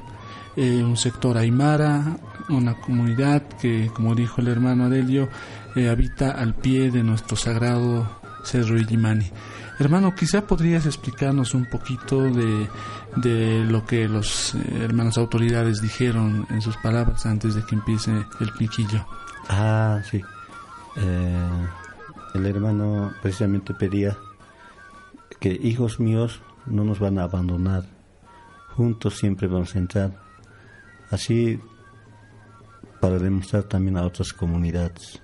[0.56, 2.16] Eh, un sector aymara,
[2.48, 5.28] una comunidad que, como dijo el hermano Adelio,
[5.76, 8.08] eh, habita al pie de nuestro sagrado
[8.42, 9.30] Cerro Illimani.
[9.78, 12.70] Hermano, quizá podrías explicarnos un poquito de,
[13.16, 18.12] de lo que los eh, hermanos autoridades dijeron en sus palabras antes de que empiece
[18.40, 19.04] el piquillo.
[19.50, 20.22] Ah, sí
[22.34, 24.16] el hermano precisamente pedía
[25.38, 27.84] que hijos míos no nos van a abandonar,
[28.76, 30.20] juntos siempre vamos a entrar.
[31.10, 31.58] Así
[33.00, 35.20] para demostrar también a otras comunidades.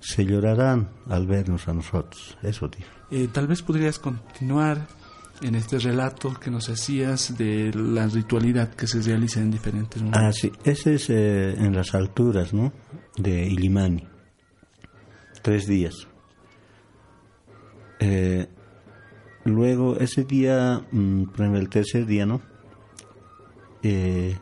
[0.00, 2.90] Se llorarán al vernos a nosotros, eso dijo.
[3.10, 4.86] Eh, tal vez podrías continuar
[5.42, 10.22] en este relato que nos hacías de la ritualidad que se realiza en diferentes momentos.
[10.22, 12.72] Ah, sí, ese es eh, en las alturas, ¿no?
[13.16, 14.17] De Ilimani
[15.48, 16.06] tres días.
[18.00, 18.46] Eh,
[19.44, 22.42] luego, ese día, mm, en el tercer día, ¿no?
[23.82, 24.36] Eh,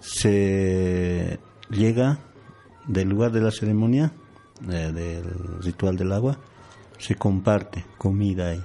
[0.00, 1.38] se
[1.68, 2.18] llega
[2.88, 4.10] del lugar de la ceremonia,
[4.70, 6.38] eh, del ritual del agua,
[6.96, 8.64] se comparte comida ahí.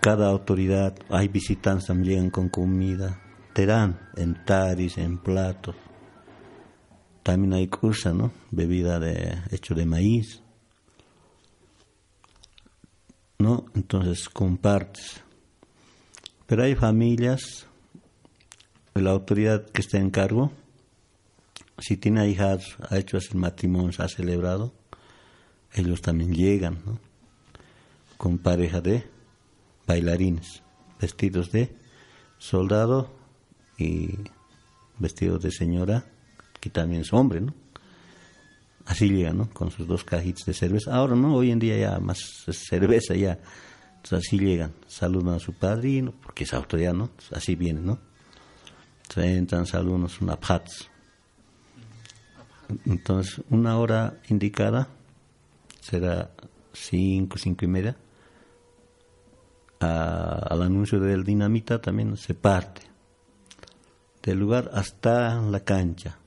[0.00, 3.20] Cada autoridad, hay visitantes también con comida,
[3.54, 5.74] te dan en taris, en platos
[7.30, 8.32] también hay cursa, ¿no?
[8.50, 10.42] Bebida de hecho de maíz,
[13.38, 13.66] ¿no?
[13.76, 15.22] Entonces compartes.
[16.48, 17.68] Pero hay familias,
[18.94, 20.50] la autoridad que está en cargo,
[21.78, 24.74] si tiene hijas, ha hecho ese matrimonio, ha celebrado,
[25.72, 26.98] ellos también llegan, ¿no?
[28.16, 29.04] Con pareja de
[29.86, 30.64] bailarines,
[31.00, 31.76] vestidos de
[32.38, 33.14] soldado
[33.78, 34.18] y
[34.98, 36.06] vestidos de señora,
[36.60, 37.54] que también es hombre, ¿no?
[38.86, 39.50] Así llegan, ¿no?
[39.50, 40.94] Con sus dos cajitas de cerveza.
[40.94, 41.34] Ahora, ¿no?
[41.34, 42.18] Hoy en día ya más
[42.50, 43.38] cerveza ya.
[43.96, 47.10] Entonces así llegan, saludan a su padrino, porque es autoridad, ¿no?
[47.32, 47.98] Así viene, ¿no?
[49.02, 50.88] Entonces entran, saludan, una pats.
[52.86, 54.88] Entonces, una hora indicada
[55.80, 56.30] será
[56.72, 57.96] cinco, cinco y media.
[59.80, 62.82] al anuncio del dinamita también se parte
[64.22, 66.19] del lugar hasta la cancha.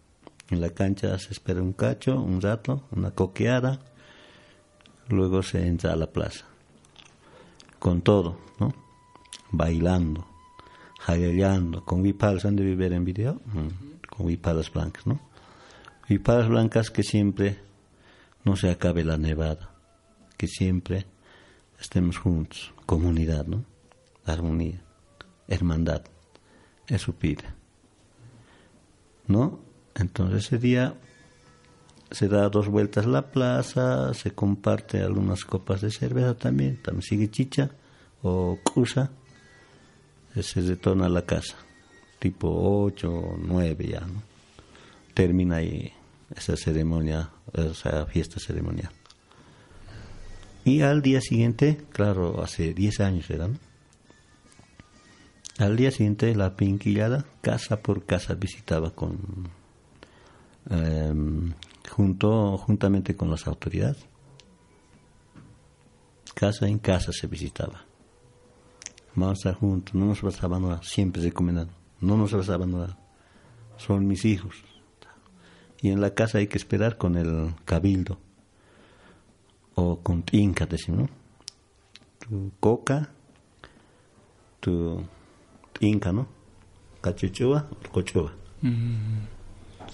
[0.49, 3.79] En la cancha se espera un cacho, un rato, una coqueada,
[5.09, 6.45] luego se entra a la plaza.
[7.79, 8.73] Con todo, ¿no?
[9.51, 10.27] Bailando,
[10.99, 13.41] jaleando, con huipalas, ¿han de vivir en video?
[13.45, 15.19] Mm, con huipalas blancas, ¿no?
[16.09, 17.59] Huipalas blancas que siempre
[18.43, 19.69] no se acabe la nevada,
[20.37, 21.05] que siempre
[21.79, 23.65] estemos juntos, comunidad, ¿no?
[24.25, 24.81] Armonía,
[25.47, 26.03] hermandad,
[26.87, 27.43] eso pide.
[29.27, 29.59] ¿No?
[29.95, 30.95] Entonces ese día
[32.11, 37.31] se da dos vueltas la plaza, se comparte algunas copas de cerveza también, también sigue
[37.31, 37.71] chicha
[38.21, 39.11] o cruza,
[40.39, 41.55] se retorna a la casa,
[42.19, 42.49] tipo
[42.83, 44.21] 8 o 9 ya, ¿no?
[45.13, 45.91] Termina ahí
[46.35, 48.91] esa ceremonia, esa fiesta ceremonial.
[50.65, 53.57] Y al día siguiente, claro, hace 10 años era, ¿no?
[55.57, 59.49] Al día siguiente la pinquillada, casa por casa, visitaba con
[60.69, 61.53] Em,
[61.89, 64.05] junto, juntamente con las autoridades.
[66.33, 67.85] Casa en casa se visitaba.
[69.15, 71.69] Vamos a estar juntos, no nos vas a abandonar, siempre recomendado,
[72.01, 72.97] no nos vas a abandonar,
[73.77, 74.55] son mis hijos.
[75.81, 78.17] Y en la casa hay que esperar con el cabildo,
[79.75, 81.09] o con inca, decimos, ¿no?
[82.19, 83.09] Tu coca,
[84.59, 85.03] tu
[85.79, 86.27] inca, ¿no?
[87.01, 88.33] Cachuchua, cochua.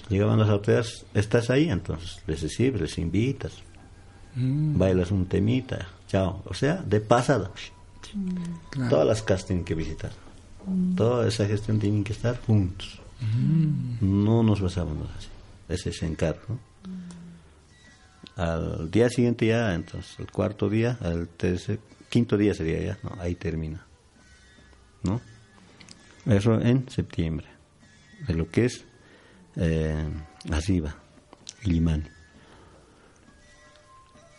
[0.07, 1.69] Llegaban las autoridades, ¿estás ahí?
[1.69, 3.53] Entonces les recibes, les invitas,
[4.35, 4.77] mm.
[4.77, 6.41] bailas un temita, chao.
[6.45, 7.51] O sea, de pasada.
[8.13, 8.89] Mm.
[8.89, 10.11] Todas las casas tienen que visitar.
[10.65, 10.95] Mm.
[10.95, 12.99] Toda esa gestión tienen que estar juntos.
[14.01, 15.27] No nos basamos así.
[15.67, 16.57] Ese es encargo.
[18.35, 23.21] Al día siguiente ya, entonces, el cuarto día, el tercer, quinto día sería ya, ¿no?
[23.21, 23.85] ahí termina.
[25.03, 25.19] ¿No?
[26.25, 27.47] Eso en septiembre.
[28.27, 28.85] De lo que es
[29.59, 30.05] eh,
[30.51, 30.95] arriba,
[31.65, 32.05] Limani.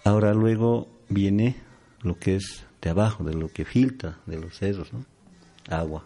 [0.04, 1.56] Ahora luego viene
[2.02, 5.04] lo que es de abajo, de lo que filtra de los cerros, ¿no?
[5.68, 6.04] Agua.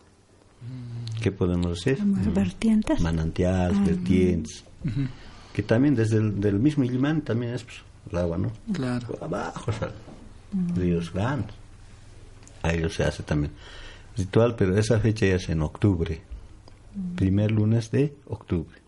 [1.22, 1.98] ¿Qué podemos hacer?
[2.02, 3.00] Vertientes.
[3.00, 3.84] Manantiales, ah.
[3.86, 4.64] vertientes.
[5.52, 7.76] Que también desde el del mismo Limani también es pues,
[8.10, 8.50] el agua, ¿no?
[8.72, 9.16] Claro.
[9.20, 9.92] Abajo sale.
[10.74, 11.54] Ríos grandes.
[12.62, 13.52] Ahí se hace también
[14.16, 16.20] ritual, pero esa fecha ya es en octubre.
[17.16, 18.83] Primer lunes de octubre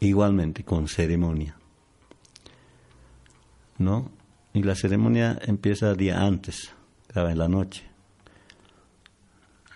[0.00, 1.56] igualmente con ceremonia.
[3.78, 4.10] ¿No?
[4.52, 6.72] Y la ceremonia empieza día antes,
[7.14, 7.84] en la noche.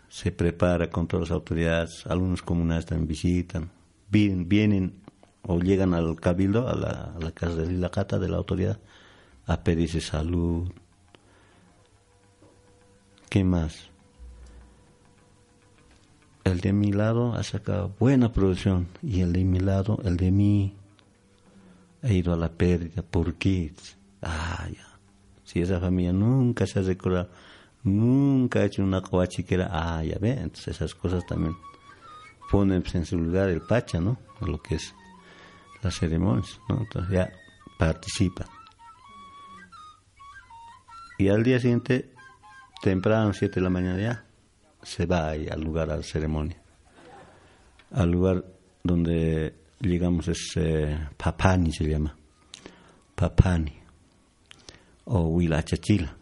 [0.08, 3.70] Se prepara con todas las autoridades, algunos comunales también visitan,
[4.10, 4.94] vienen, vienen
[5.42, 8.78] o llegan al cabildo, a la, casa de la cata de la autoridad,
[9.46, 10.70] a pedirse salud.
[13.28, 13.90] ¿Qué más?
[16.44, 20.30] El de mi lado ha sacado buena producción y el de mi lado, el de
[20.30, 20.74] mí,
[22.02, 23.02] ha ido a la pérdida.
[23.02, 23.72] ¿Por qué?
[24.22, 24.87] Ah, ya.
[25.44, 27.30] Si esa familia nunca se ha recordado,
[27.83, 31.57] nunca ha hecho una coachiquera, ah, ya ve, entonces esas cosas también
[32.50, 34.18] ponen en su lugar el pacha, ¿no?
[34.40, 34.94] Lo que es
[35.83, 36.80] las ceremonias, ¿no?
[36.80, 37.33] Entonces ya
[37.78, 38.48] participan.
[41.18, 42.12] Y al día siguiente,
[42.83, 44.23] temprano, 7 de la mañana ya,
[44.85, 46.61] se va ahí al lugar, a la ceremonia.
[47.92, 48.44] Al lugar
[48.83, 52.14] donde llegamos es eh, Papani, se llama.
[53.14, 53.73] Papani.
[55.07, 56.14] O Huilachachila.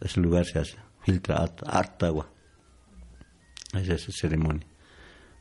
[0.00, 0.76] Ese lugar se hace.
[1.02, 2.28] Filtra harta agua.
[3.72, 4.66] Esa es esa ceremonia.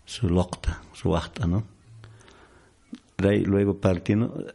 [0.05, 1.63] Su locta, su acta, ¿no?
[3.17, 4.45] De ahí, luego partiendo,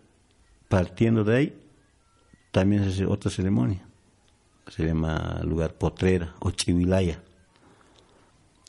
[0.69, 1.63] partiendo de ahí,
[2.51, 3.85] también se hace otra ceremonia.
[4.69, 7.21] Se llama lugar Potrera o Chivilaya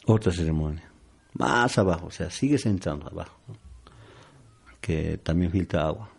[0.06, 0.84] otra ceremonia.
[1.34, 3.38] Más abajo, o sea, sigues entrando abajo,
[4.80, 6.10] que también filtra agua.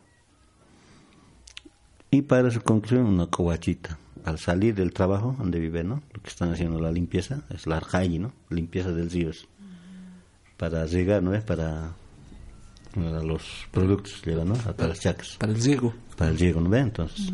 [2.11, 3.99] Y para su conclusión, una covachita.
[4.25, 6.03] Al salir del trabajo donde vive, ¿no?
[6.13, 8.33] Lo que están haciendo la limpieza, es la arcalle, ¿no?
[8.49, 9.31] Limpieza del río.
[10.57, 11.35] Para llegar, ¿no?
[11.35, 11.93] Es para,
[12.95, 14.55] para los productos, llevan, ¿no?
[14.55, 15.37] Para las chacas.
[15.39, 15.93] Para el riego.
[16.17, 16.75] Para el riego, ¿no?
[16.75, 17.33] Entonces.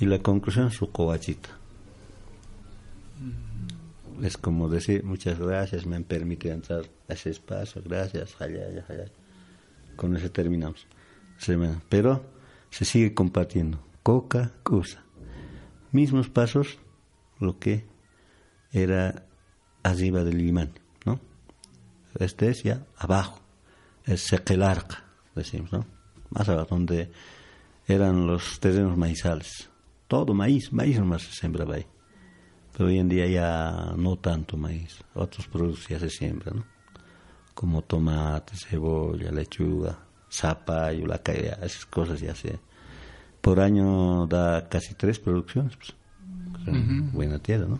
[0.00, 1.50] Y la conclusión, su covachita.
[4.22, 9.06] Es como decir, muchas gracias, me han permitido entrar a ese espacio, gracias, allá, allá.
[9.96, 10.86] Con eso terminamos.
[11.88, 12.24] Pero
[12.70, 13.78] se sigue compartiendo.
[14.02, 15.02] Coca, cosa.
[15.92, 16.78] Mismos pasos,
[17.38, 17.86] lo que
[18.72, 19.26] era
[19.82, 20.72] arriba del imán,
[21.04, 21.20] ¿no?
[22.18, 23.40] Este es ya abajo,
[24.04, 25.86] es Sequelarca, decimos, ¿no?
[26.30, 27.10] Más abajo, donde
[27.86, 29.70] eran los terrenos maizales.
[30.08, 31.86] Todo maíz, maíz nomás se sembraba ahí.
[32.76, 36.64] Pero hoy en día ya no tanto maíz, otros productos ya se siembran, ¿no?
[37.54, 39.96] Como tomate, cebolla, lechuga,
[40.30, 42.58] zapallo, la caída, esas cosas ya se...
[43.40, 45.94] Por año da casi tres producciones, pues.
[47.12, 47.78] Buena tierra, ¿no?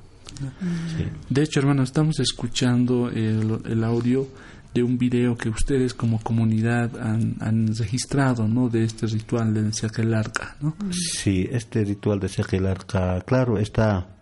[1.28, 4.28] De hecho, hermano, estamos escuchando el, audio
[4.74, 8.68] de un video que ustedes como comunidad han, han registrado, ¿no?
[8.68, 10.76] De este ritual del Arca, ¿no?
[10.90, 14.13] Sí, este ritual de Arca, claro, está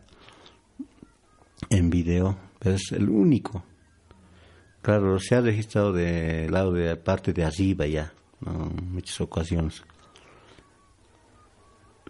[1.71, 3.65] en video, pero es el único.
[4.83, 8.13] Claro, se ha registrado de lado de parte de arriba ya,
[8.45, 9.83] en muchas ocasiones.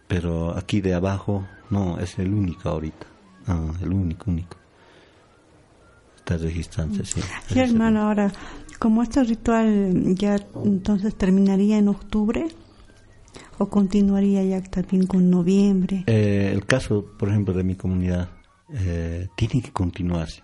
[0.09, 3.07] Pero aquí de abajo, no, es el único ahorita.
[3.47, 4.57] Ah, el único, único.
[6.17, 7.21] Está registrando, sí.
[7.49, 8.33] Sí, hermano, ahora,
[8.79, 12.47] como este ritual ya entonces terminaría en octubre,
[13.59, 16.05] o continuaría ya también con noviembre?
[16.07, 18.29] Eh, el caso, por ejemplo, de mi comunidad,
[18.75, 20.43] eh, tiene que continuarse.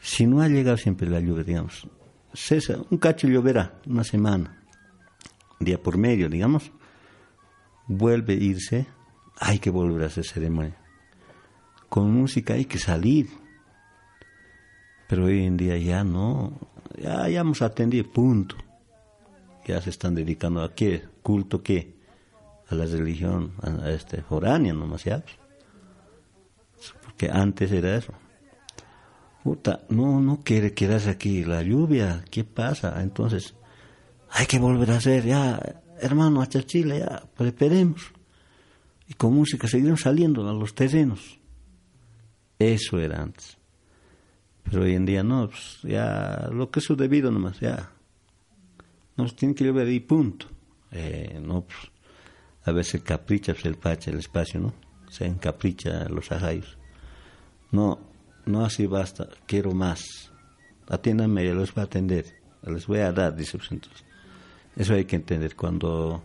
[0.00, 1.88] Si no ha llegado siempre la lluvia, digamos,
[2.34, 4.62] cesa, un cacho lloverá, una semana,
[5.60, 6.72] día por medio, digamos,
[7.86, 8.86] vuelve a irse,
[9.38, 10.76] hay que volver a hacer ceremonia.
[11.88, 13.28] Con música hay que salir,
[15.08, 16.58] pero hoy en día ya no,
[16.98, 18.56] ya, ya hemos atendido, punto.
[19.66, 21.94] Ya se están dedicando a qué, culto qué,
[22.68, 25.22] a la religión, a, este foránea nomás ya
[27.16, 28.12] que antes era eso.
[29.42, 33.02] Puta, no, no quiere quedarse aquí la lluvia, ¿qué pasa?
[33.02, 33.54] Entonces,
[34.30, 35.60] hay que volver a hacer, ya,
[36.00, 38.12] hermano, a Chile, ya, preparemos.
[39.08, 41.38] Y con música seguiremos saliendo a los terrenos.
[42.58, 43.58] Eso era antes.
[44.62, 47.90] Pero hoy en día no, pues, ya, lo que es su debido nomás, ya.
[49.16, 50.46] Nos tiene que llover y punto.
[50.92, 51.78] Eh, no, pues,
[52.64, 54.72] a veces capricha pues, el pache, el espacio, ¿no?
[55.10, 56.78] Se encapricha los ajayos.
[57.72, 57.98] No,
[58.46, 60.30] no así basta, quiero más.
[60.88, 62.26] Atiéndanme, yo les voy a atender,
[62.62, 64.04] les voy a dar, dice pues, entonces.
[64.76, 66.22] Eso hay que entender cuando,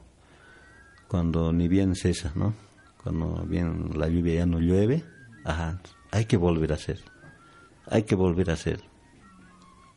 [1.07, 2.53] cuando ni bien cesa, ¿no?
[3.01, 5.03] Cuando bien la lluvia ya no llueve,
[5.43, 5.79] ajá,
[6.11, 6.99] hay que volver a hacer.
[7.89, 8.81] Hay que volver a hacer.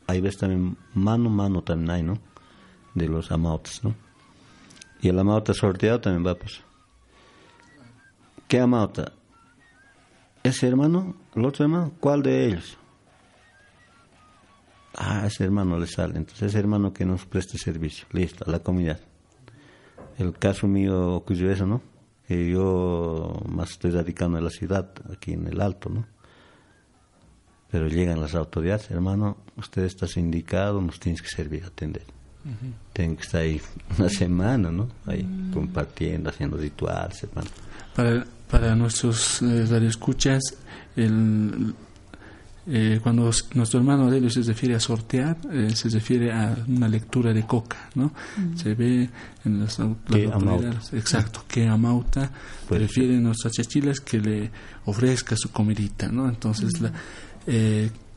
[0.07, 2.17] Hay veces también mano a mano también hay, ¿no?
[2.93, 3.95] De los amautas, ¿no?
[5.01, 6.61] Y el amauta sorteado también va, pues.
[8.47, 9.13] ¿Qué amauta?
[10.43, 12.77] Ese hermano, el otro hermano, ¿cuál de ellos?
[14.95, 16.17] Ah, ese hermano le sale.
[16.17, 18.05] Entonces, ese hermano que nos preste servicio.
[18.11, 18.99] Listo, a la comunidad.
[20.17, 21.81] El caso mío ocurrió eso, ¿no?
[22.27, 26.05] Que yo más estoy radicando en la ciudad, aquí en el Alto, ¿no?
[27.69, 32.03] Pero llegan las autoridades, hermano, usted está sindicado, nos tienes que servir, atender.
[32.91, 33.61] Tienen que estar ahí
[33.97, 34.89] una semana, ¿no?
[35.05, 37.49] Ahí compartiendo, haciendo rituales, hermano.
[37.95, 40.41] Para para nuestros eh, radioescuchas,
[40.97, 41.73] el,
[42.67, 47.33] eh, cuando nuestro hermano Aurelio se refiere a sortear, eh, se refiere a una lectura
[47.33, 48.13] de coca, ¿no?
[48.55, 49.09] Se ve
[49.45, 52.29] en las, autoridades, exacto, que Amauta
[52.67, 54.51] pues, prefiere a nuestras chachilas que le
[54.85, 56.27] ofrezca su comidita, ¿no?
[56.27, 56.91] Entonces, la,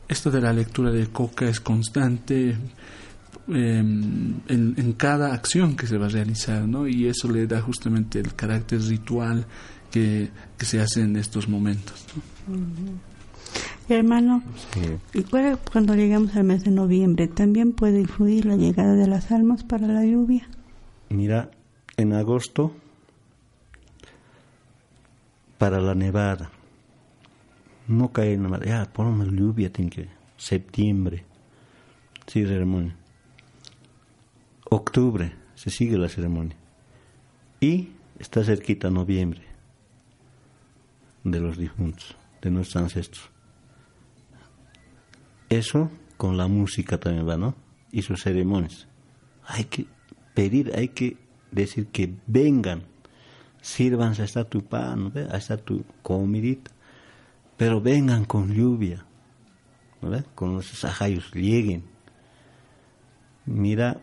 [0.07, 2.57] esto de la lectura de coca es constante,
[3.47, 6.87] em, en, en, cada acción que se va a realizar, ¿no?
[6.87, 9.45] Y eso le da justamente el carácter ritual
[9.95, 12.05] que, se hace en estos momentos.
[13.87, 14.43] Hermano,
[15.13, 17.27] ¿y cuando llegamos al mes de noviembre?
[17.27, 20.49] ¿También puede influir la llegada de las almas para la lluvia?
[21.09, 21.49] Mira,
[21.95, 22.75] en agosto,
[25.57, 26.51] para la nevada,
[27.87, 31.23] no cae nada, ya ponemos lluvia, tiene que, septiembre,
[32.27, 32.97] sí, ceremonia.
[34.69, 36.57] Octubre, se sigue la ceremonia.
[37.61, 39.54] Y está cerquita noviembre
[41.25, 43.29] de los difuntos, de nuestros ancestros.
[45.49, 47.55] Eso con la música también va, ¿no?
[47.91, 48.87] Y sus ceremonias.
[49.45, 49.87] Hay que
[50.33, 51.17] pedir, hay que
[51.51, 52.83] decir que vengan
[53.65, 55.27] sírvanse, está tu pan, ¿ve?
[55.33, 56.69] está tu comidita,
[57.57, 59.03] pero vengan con lluvia,
[60.03, 60.23] ¿ve?
[60.35, 61.83] con los ajayos, lleguen.
[63.47, 63.99] Mira,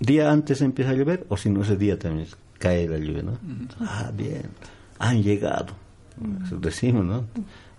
[0.00, 2.26] día antes empieza a llover, o si no ese día también
[2.58, 3.38] cae la lluvia, ¿no?
[3.80, 4.50] Ah, bien,
[5.02, 5.74] han llegado,
[6.44, 7.24] eso decimos, ¿no?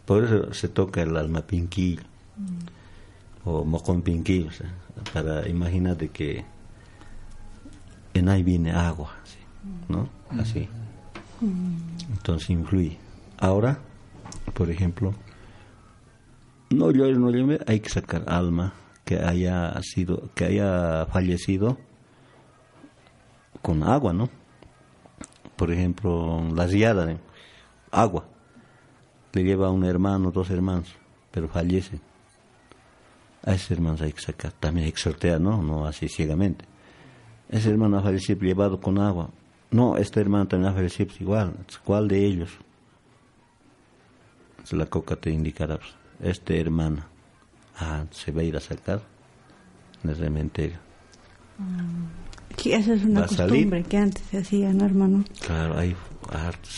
[0.06, 2.04] Por eso se toca el alma pinquillo,
[3.46, 4.50] o mocón pinquillo,
[5.14, 6.44] para imaginar de que
[8.14, 9.14] en ahí viene agua,
[9.88, 10.10] ¿no?
[10.38, 10.68] Así.
[12.12, 12.98] Entonces influye.
[13.40, 13.80] Ahora,
[14.54, 15.14] por ejemplo,
[16.72, 18.74] no llore, no llore, hay que sacar alma
[19.06, 21.78] que haya sido, que haya fallecido
[23.62, 24.30] con agua, ¿no?
[25.64, 27.18] Por ejemplo, la riada,
[27.90, 28.26] agua.
[29.32, 30.94] Le lleva a un hermano, dos hermanos,
[31.32, 32.02] pero fallecen.
[33.46, 35.64] A esos hermanos hay que sacar, también sortear, ¿no?
[35.64, 36.66] No así ciegamente.
[37.48, 39.30] Ese hermano ha fallecido llevado con agua.
[39.72, 41.54] No, este hermano también ha fallecido pues, igual.
[41.86, 42.50] ¿Cuál de ellos?
[44.70, 45.78] La coca te indicará.
[45.78, 47.06] Pues, este hermano
[47.80, 49.02] ah, se va a ir a sacar
[50.04, 50.80] en el cementerio.
[52.58, 55.26] Sí, esa es una costumbre que antes se hacía, ¿no, hermano?
[55.46, 55.96] Claro, hay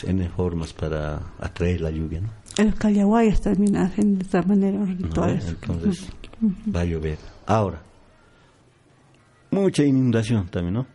[0.04, 2.30] N formas para atraer la lluvia, ¿no?
[2.64, 5.48] Los callahuayas también hacen de esta manera rituales.
[5.48, 6.08] entonces,
[6.74, 7.18] va a llover.
[7.46, 7.82] Ahora,
[9.52, 10.88] mucha inundación también, ¿no?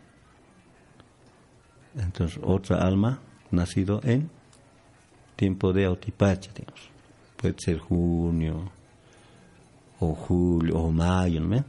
[1.95, 3.19] Entonces, otra alma
[3.51, 4.29] nacido en
[5.35, 6.89] tiempo de Autipacha, digamos.
[7.37, 8.71] Puede ser junio,
[9.99, 11.63] o julio, o mayo, ¿no?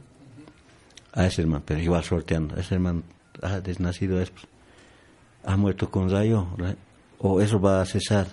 [1.13, 2.55] A ese hermano, pero igual sorteando.
[2.57, 3.03] Ese hermano
[3.41, 4.31] ha desnacido, es,
[5.43, 6.47] ha muerto con rayo,
[7.19, 8.27] o eso va a cesar.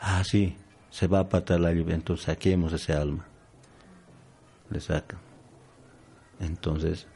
[0.00, 0.56] Ah, sí,
[0.90, 3.24] se va a apartar la lluvia, entonces saquemos ese alma.
[4.70, 5.18] Le sacan.
[6.40, 7.06] Entonces,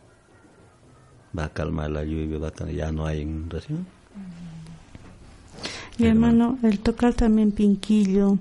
[1.37, 3.87] va a calmar la lluvia, va a, ya no hay inundación.
[5.99, 8.39] Mi hermano, el tocar también pinquillo,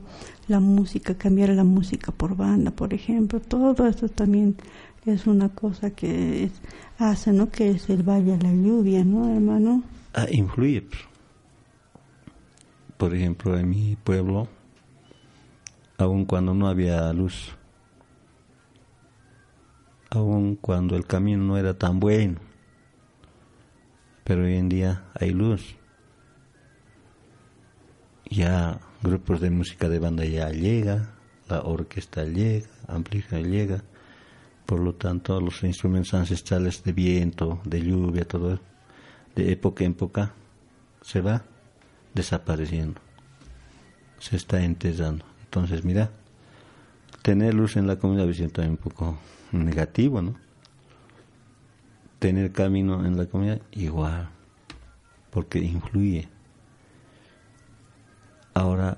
[0.48, 4.56] la música, cambiar la música por banda, por ejemplo, todo esto también
[5.14, 6.50] es una cosa que
[6.98, 7.50] hace, ¿no?
[7.50, 9.84] Que se vaya la lluvia, ¿no, hermano?
[10.14, 10.82] Ah, influye.
[10.82, 11.02] Pues.
[12.98, 14.48] Por ejemplo, en mi pueblo,
[15.98, 17.56] aun cuando no había luz,
[20.10, 22.40] aun cuando el camino no era tan bueno,
[24.24, 25.76] pero hoy en día hay luz.
[28.30, 31.14] Ya grupos de música de banda ya llega,
[31.48, 33.84] la orquesta llega, amplifica llega,
[34.68, 38.60] por lo tanto los instrumentos ancestrales de viento, de lluvia, todo
[39.34, 40.34] de época en época
[41.02, 41.44] se va
[42.14, 43.00] desapareciendo,
[44.20, 45.26] se está enterrando.
[45.46, 46.12] Entonces, mira,
[47.22, 49.18] tener luz en la comunidad es también un poco
[49.52, 50.36] negativo, ¿no?
[52.20, 54.30] tener camino en la comunidad igual,
[55.30, 56.28] porque influye.
[58.54, 58.98] Ahora,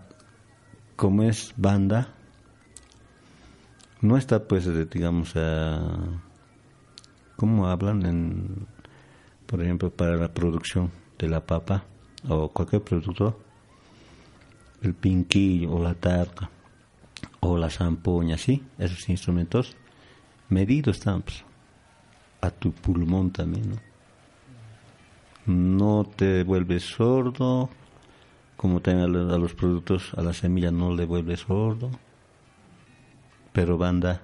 [0.96, 2.16] como es banda,
[4.02, 5.34] no está pues, digamos,
[7.36, 8.68] ¿cómo hablan en,
[9.46, 11.84] por ejemplo, para la producción de la papa
[12.28, 13.40] o cualquier producto?
[14.82, 16.50] El pinquillo o la tarca
[17.42, 18.64] o la zampoña, ¿sí?
[18.78, 19.76] Esos instrumentos
[20.48, 21.44] medidos están, pues
[22.42, 23.76] a tu pulmón también, ¿no?
[25.46, 27.70] No te vuelves sordo,
[28.56, 31.92] como también a los productos, a la semilla no le vuelves sordo,
[33.54, 34.22] pero banda,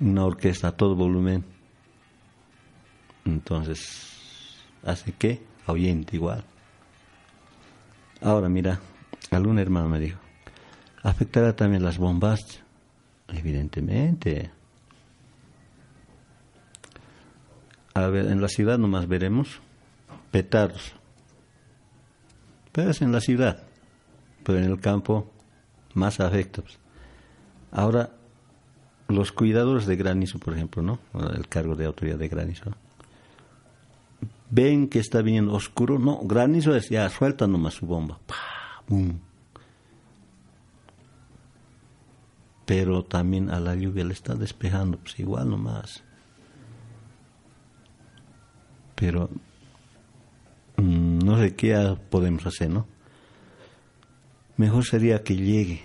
[0.00, 1.44] una orquesta a todo volumen,
[3.24, 6.44] entonces hace que oyente igual.
[8.22, 8.80] Ahora mira,
[9.30, 10.18] algún hermano me dijo,
[11.02, 12.60] afectará también las bombas,
[13.28, 14.50] evidentemente
[17.94, 19.60] A ver, en la ciudad nomás veremos
[20.30, 20.92] petardos.
[22.72, 23.62] Pero es en la ciudad.
[24.44, 25.30] Pero en el campo
[25.94, 26.78] más afectos.
[27.72, 28.10] Ahora,
[29.08, 30.98] los cuidadores de granizo, por ejemplo, ¿no?
[31.34, 32.70] El cargo de autoridad de granizo.
[34.50, 35.98] Ven que está viniendo oscuro.
[35.98, 38.18] No, granizo es ya, suelta nomás su bomba.
[42.66, 46.02] Pero también a la lluvia le está despejando, pues igual nomás
[49.00, 49.30] pero
[50.76, 52.86] mm, no sé qué podemos hacer, ¿no?
[54.58, 55.82] Mejor sería que llegue,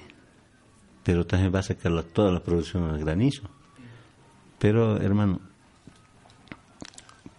[1.06, 3.43] pero también va a sacar toda la producción al granizo.
[4.58, 5.39] Pero, hermano,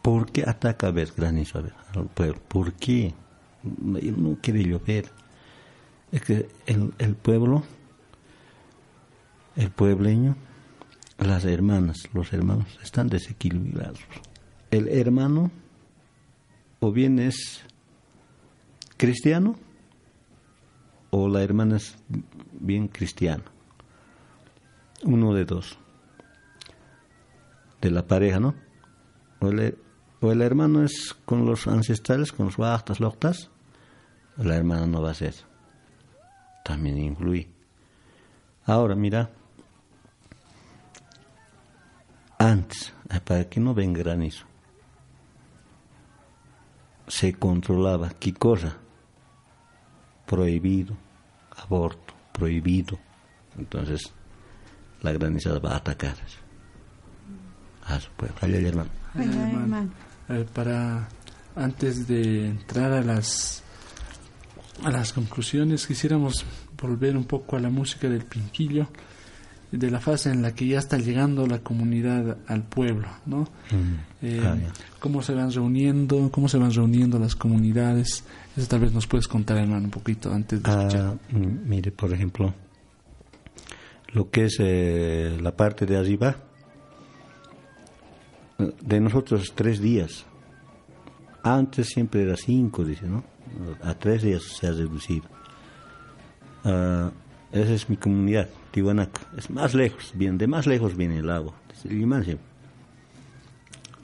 [0.02, 2.40] ¿por qué ataca a ver granizo al pueblo?
[2.46, 3.12] ¿Por qué?
[3.64, 5.10] no quiere llover.
[6.12, 7.64] Es que el pueblo,
[9.56, 10.36] el puebleño,
[11.18, 13.98] las hermanas, los hermanos están desequilibrados.
[14.70, 15.50] El hermano
[16.78, 17.64] o bien es
[18.96, 19.56] cristiano
[21.10, 21.96] o la hermana es
[22.60, 23.55] bien cristiana.
[25.04, 25.78] Uno de dos.
[27.80, 28.54] De la pareja, ¿no?
[29.40, 29.78] O el,
[30.20, 33.50] o el hermano es con los ancestrales, con los bajtas, loctas,
[34.38, 35.34] o la hermana no va a ser.
[36.64, 37.48] También influye.
[38.64, 39.30] Ahora, mira,
[42.38, 42.92] antes,
[43.24, 44.46] para que no venga granizo,
[47.06, 48.76] se controlaba qué cosa
[50.26, 50.96] prohibido,
[51.56, 52.98] aborto, prohibido.
[53.56, 54.12] Entonces,
[55.06, 56.16] la granizada va a atacar
[57.84, 58.36] a su pueblo.
[58.42, 58.90] hermano.
[59.14, 59.90] hermano.
[60.52, 61.08] para
[61.54, 63.62] antes de entrar a las
[64.84, 66.44] a las conclusiones quisiéramos
[66.80, 68.88] volver un poco a la música del Pinquillo
[69.70, 73.42] de la fase en la que ya está llegando la comunidad al pueblo, ¿no?
[73.70, 74.22] Mm.
[74.22, 74.56] Eh, ah,
[75.00, 78.24] cómo se van reuniendo, cómo se van reuniendo las comunidades.
[78.56, 82.12] Eso tal vez nos puedes contar, hermano, un poquito antes de ah, mm, mire, por
[82.12, 82.54] ejemplo,
[84.12, 86.36] lo que es eh, la parte de arriba,
[88.58, 90.24] de nosotros tres días.
[91.42, 93.22] Antes siempre era cinco, dice, ¿no?
[93.82, 95.28] A tres días se ha reducido.
[96.64, 97.10] Ah,
[97.52, 99.20] esa es mi comunidad, Tiwanaku.
[99.36, 102.24] Es más lejos, bien, de más lejos viene el agua, desde el Limán.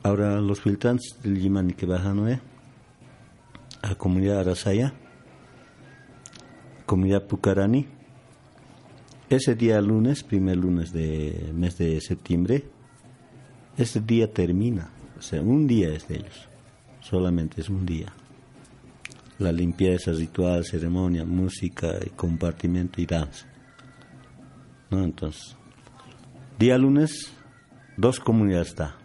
[0.04, 2.40] Ahora los filtrantes del Limán que bajan ¿eh?
[3.82, 4.92] a comunidad Arasaya,
[6.86, 8.01] comunidad Pucarani.
[9.32, 12.64] Ese día lunes, primer lunes del mes de septiembre,
[13.78, 14.90] ese día termina.
[15.18, 16.50] O sea, un día es de ellos.
[17.00, 18.12] Solamente es un día
[19.38, 23.46] la limpieza, ritual, ceremonia, música, compartimiento y danza.
[24.90, 25.56] Entonces,
[26.58, 27.32] día lunes,
[27.96, 28.96] dos comunidades está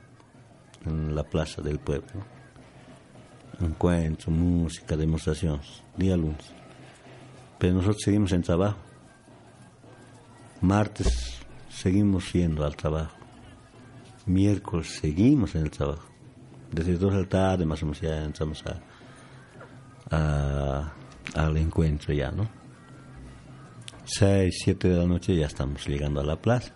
[0.86, 2.26] en la plaza del pueblo.
[3.62, 6.52] Encuentro, música, demostraciones, día lunes.
[7.58, 8.87] Pero nosotros seguimos en trabajo.
[10.62, 11.40] Martes
[11.70, 13.16] seguimos yendo al trabajo.
[14.26, 16.08] Miércoles seguimos en el trabajo.
[16.72, 18.80] Desde dos de la tarde más o menos ya entramos a
[21.36, 22.48] al encuentro ya, ¿no?
[24.06, 26.74] Seis, siete de la noche ya estamos llegando a la plaza.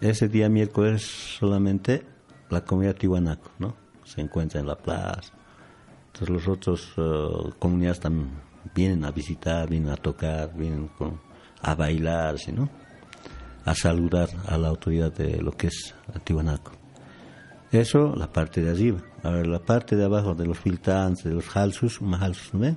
[0.00, 1.02] Ese día miércoles
[1.38, 2.04] solamente
[2.48, 3.76] la comunidad tihuanaco, ¿no?
[4.04, 5.32] Se encuentra en la plaza.
[6.06, 8.30] Entonces los otros uh, comunidades también
[8.74, 10.90] vienen a visitar, vienen a tocar, vienen
[11.62, 12.68] a bailar, ¿no?
[13.64, 15.94] A saludar a la autoridad de lo que es
[16.24, 16.72] Tihuanaco.
[17.70, 19.00] Eso, la parte de arriba.
[19.22, 22.76] Ahora, la parte de abajo de los filtantes, de los halsus, más halsus, ¿no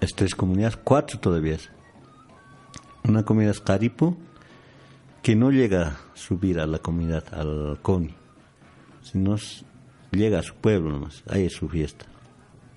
[0.00, 1.56] Es tres comunidades, cuatro todavía.
[3.04, 4.16] Una comunidad es Caripo,
[5.22, 8.14] que no llega a subir a la comunidad, al CONI,
[9.02, 9.36] sino
[10.10, 12.06] llega a su pueblo nomás, ahí es su fiesta.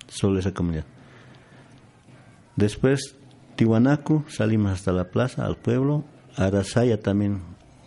[0.08, 0.84] Solo esa comunidad.
[2.56, 3.16] Después,
[3.56, 6.04] Tiwanaku, salimos hasta la plaza, al pueblo.
[6.36, 7.40] Arasaya también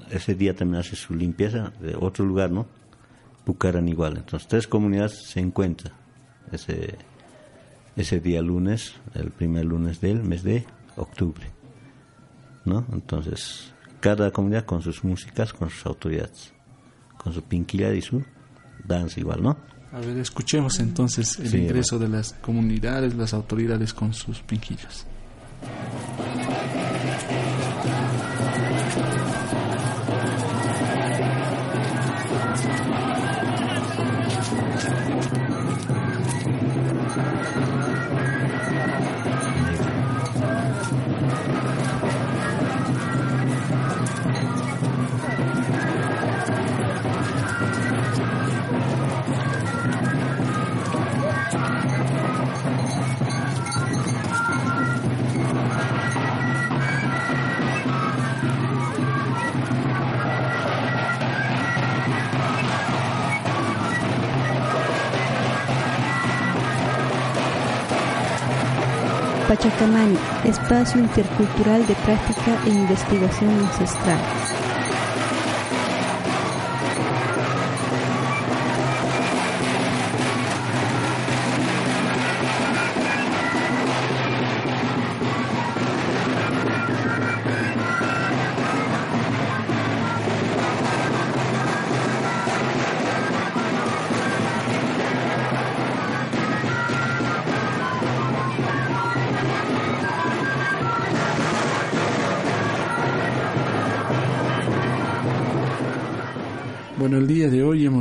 [0.10, 2.68] ese día también hace su limpieza de otro lugar, ¿no?
[3.46, 4.18] Bucaran igual.
[4.18, 5.94] Entonces, tres comunidades se encuentran
[6.52, 6.98] ese,
[7.96, 10.66] ese día lunes, el primer lunes del mes de
[10.96, 11.46] octubre,
[12.66, 12.86] ¿no?
[12.92, 16.54] Entonces, cada comunidad con sus músicas, con sus autoridades,
[17.18, 18.24] con su pinquilla y su
[18.86, 19.58] danza igual, ¿no?
[19.92, 25.06] A ver, escuchemos entonces el ingreso de las comunidades, las autoridades con sus pinquillas.
[69.48, 74.20] Pachacamani, espacio intercultural de práctica e investigación ancestral.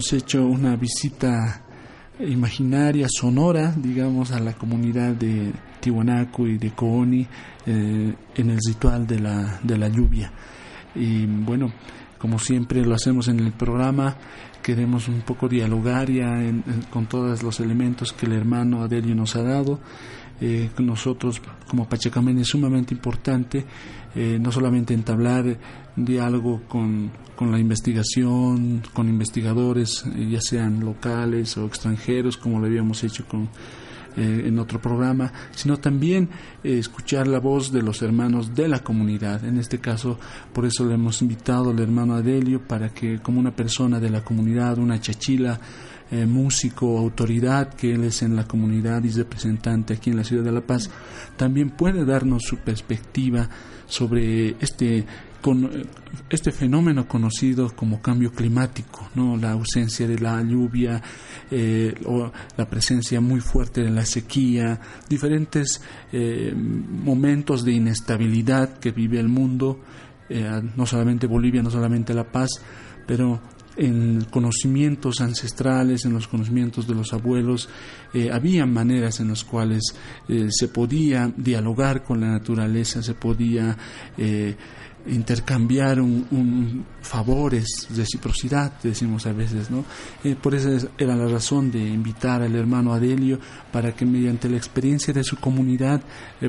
[0.07, 1.63] Hemos hecho una visita
[2.21, 7.27] imaginaria, sonora, digamos, a la comunidad de Tiwanaku y de Kooni
[7.67, 10.31] eh, en el ritual de la, de la lluvia.
[10.95, 11.73] Y bueno,
[12.19, 14.17] como siempre lo hacemos en el programa,
[14.63, 16.41] queremos un poco dialogar ya
[16.91, 19.81] con todos los elementos que el hermano Adelio nos ha dado.
[20.41, 23.65] Eh, nosotros como Pachacamén es sumamente importante
[24.15, 25.59] eh, no solamente entablar
[25.95, 32.67] diálogo con, con, la investigación, con investigadores, eh, ya sean locales o extranjeros, como lo
[32.67, 33.49] habíamos hecho con,
[34.19, 36.31] en otro programa, sino también
[36.65, 39.45] escuchar la voz de los hermanos de la comunidad.
[39.45, 40.19] En este caso,
[40.55, 44.25] por eso le hemos invitado al hermano Adelio para que, como una persona de la
[44.25, 45.61] comunidad, una chachila,
[46.11, 50.45] eh, músico, autoridad que él es en la comunidad y representante aquí en la ciudad
[50.45, 50.89] de La Paz,
[51.37, 53.49] también puede darnos su perspectiva
[53.87, 55.05] sobre este
[56.29, 59.37] este fenómeno conocido como cambio climático, ¿no?
[59.37, 61.01] la ausencia de la lluvia,
[61.53, 65.81] eh, o la presencia muy fuerte de la sequía, diferentes
[66.13, 69.81] eh, momentos de inestabilidad que vive el mundo,
[70.29, 72.51] no solamente Bolivia, no solamente La Paz,
[73.07, 73.41] pero
[73.77, 77.69] en conocimientos ancestrales, en los conocimientos de los abuelos,
[78.15, 79.95] eh, había maneras en las cuales
[80.29, 83.77] eh, se podía dialogar con la naturaleza, se podía
[84.17, 84.57] eh,
[85.09, 89.85] intercambiar un, favores, reciprocidad, decimos a veces, ¿no?
[90.43, 93.39] por eso era la razón de invitar al hermano Adelio
[93.71, 96.03] para que mediante la experiencia de su comunidad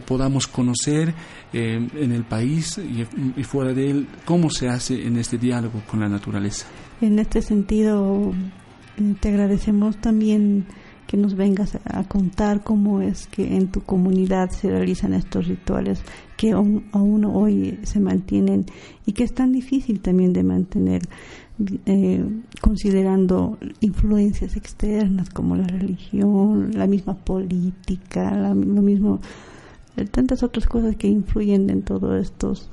[0.07, 1.13] podamos conocer
[1.53, 6.09] en el país y fuera de él cómo se hace en este diálogo con la
[6.09, 6.65] naturaleza.
[6.99, 8.33] En este sentido,
[9.19, 10.65] te agradecemos también
[11.05, 16.01] que nos vengas a contar cómo es que en tu comunidad se realizan estos rituales
[16.35, 18.65] que aún, hoy se mantienen
[19.05, 21.01] y que es tan difícil también de mantener
[21.85, 22.23] eh,
[22.61, 29.21] considerando influencias externas como la religión, la misma política, lo mismo,
[30.11, 32.69] tantas otras cosas que influyen en todos estos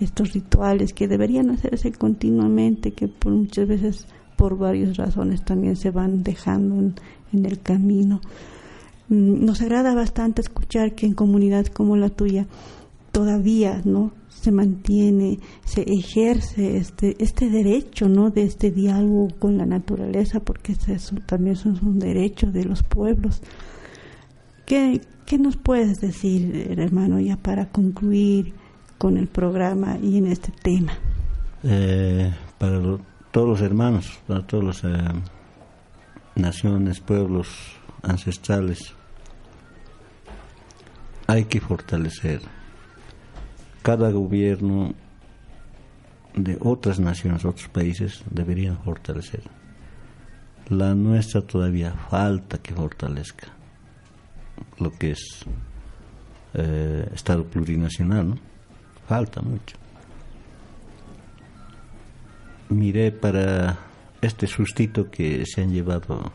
[0.00, 5.90] estos rituales que deberían hacerse continuamente, que por muchas veces por varias razones también se
[5.90, 6.92] van dejando
[7.32, 8.20] en, el camino.
[9.08, 12.46] Mm, nos agrada bastante escuchar que en comunidades como la tuya
[13.12, 19.66] todavía no se mantiene, se ejerce este este derecho, no, de este diálogo con la
[19.66, 23.40] naturaleza, porque este también es un derecho de los pueblos.
[24.66, 28.54] ¿Qué, ¿Qué nos puedes decir, hermano, ya para concluir?
[29.04, 30.94] Con el programa y en este tema?
[31.62, 32.80] Eh, para
[33.30, 35.12] todos los hermanos, para todas las eh,
[36.36, 37.48] naciones, pueblos
[38.02, 38.94] ancestrales,
[41.26, 42.40] hay que fortalecer.
[43.82, 44.94] Cada gobierno
[46.34, 49.42] de otras naciones, otros países, deberían fortalecer.
[50.70, 53.48] La nuestra todavía falta que fortalezca
[54.78, 55.44] lo que es
[56.54, 58.53] eh, Estado plurinacional, ¿no?
[59.06, 59.76] Falta mucho.
[62.68, 63.78] Miré para
[64.20, 66.32] este sustito que se han llevado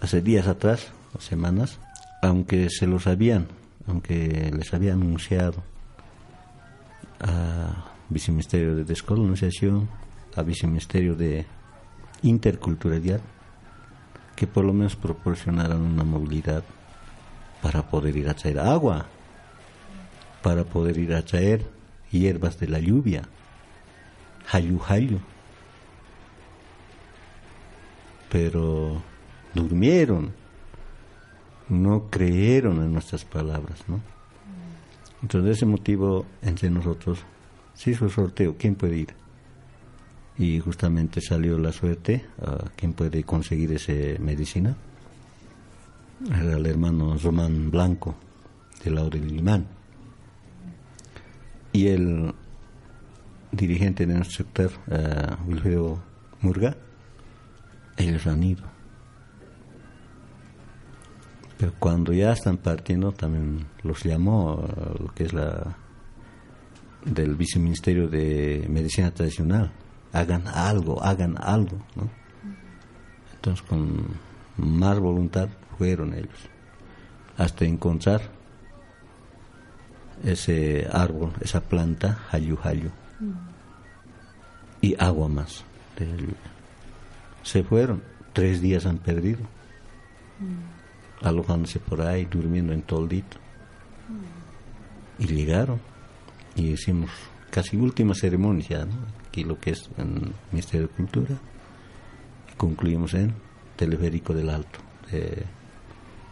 [0.00, 1.78] hace días atrás, o semanas,
[2.22, 3.48] aunque se lo sabían,
[3.86, 5.62] aunque les había anunciado
[7.20, 9.88] a Viceministerio de Descolonización,
[10.36, 11.46] a Viceministerio de
[12.22, 13.20] Interculturalidad,
[14.34, 16.62] que por lo menos proporcionaran una movilidad
[17.62, 19.06] para poder ir a traer agua
[20.46, 21.66] para poder ir a traer
[22.08, 23.22] hierbas de la lluvia,
[24.52, 25.18] hayu hayu.
[28.30, 29.02] Pero
[29.52, 30.32] durmieron,
[31.68, 34.00] no creyeron en nuestras palabras, ¿no?
[35.20, 37.18] Entonces, de ese motivo, entre nosotros
[37.74, 39.14] se hizo el sorteo, ¿quién puede ir?
[40.38, 44.76] Y justamente salió la suerte, a ¿quién puede conseguir esa medicina?
[46.24, 48.14] Era el hermano Román Blanco,
[48.84, 49.75] del lado del Limán
[51.76, 52.34] y el
[53.52, 56.02] dirigente de nuestro sector, uh, Wilfredo
[56.40, 56.74] Murga,
[57.98, 58.64] ellos han ido.
[61.58, 65.76] Pero cuando ya están partiendo, también los llamó uh, lo que es la
[67.04, 69.70] del viceministerio de medicina tradicional.
[70.14, 71.76] Hagan algo, hagan algo.
[73.34, 74.02] Entonces, con
[74.56, 76.48] más voluntad fueron ellos
[77.36, 78.35] hasta encontrar
[80.24, 82.90] ese árbol, esa planta, hayu hayu,
[84.80, 85.64] y agua más.
[87.42, 88.02] Se fueron,
[88.32, 89.40] tres días han perdido,
[91.22, 93.38] alojándose por ahí, durmiendo en toldito.
[95.18, 95.80] Y llegaron
[96.54, 97.10] y hicimos
[97.50, 98.86] casi última ceremonia,
[99.28, 101.36] aquí lo que es el Ministerio de Cultura,
[102.56, 103.32] concluimos en
[103.76, 104.78] teleférico del Alto.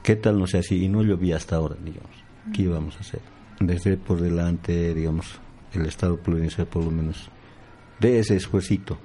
[0.03, 0.85] ¿Qué tal no sé así?
[0.85, 2.11] Y no llovía hasta ahora, digamos.
[2.53, 3.34] ¿Qué íbamos a hacer?
[3.61, 5.41] Desde por delante, digamos,
[5.73, 7.31] el Estado plurianual por lo menos
[8.01, 8.99] de ese esfuerzo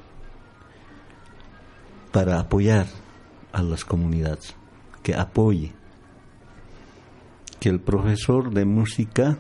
[2.12, 2.88] para apoyar
[3.52, 4.56] a las comunidades,
[5.04, 5.72] que apoye,
[7.60, 9.38] que el profesor de música,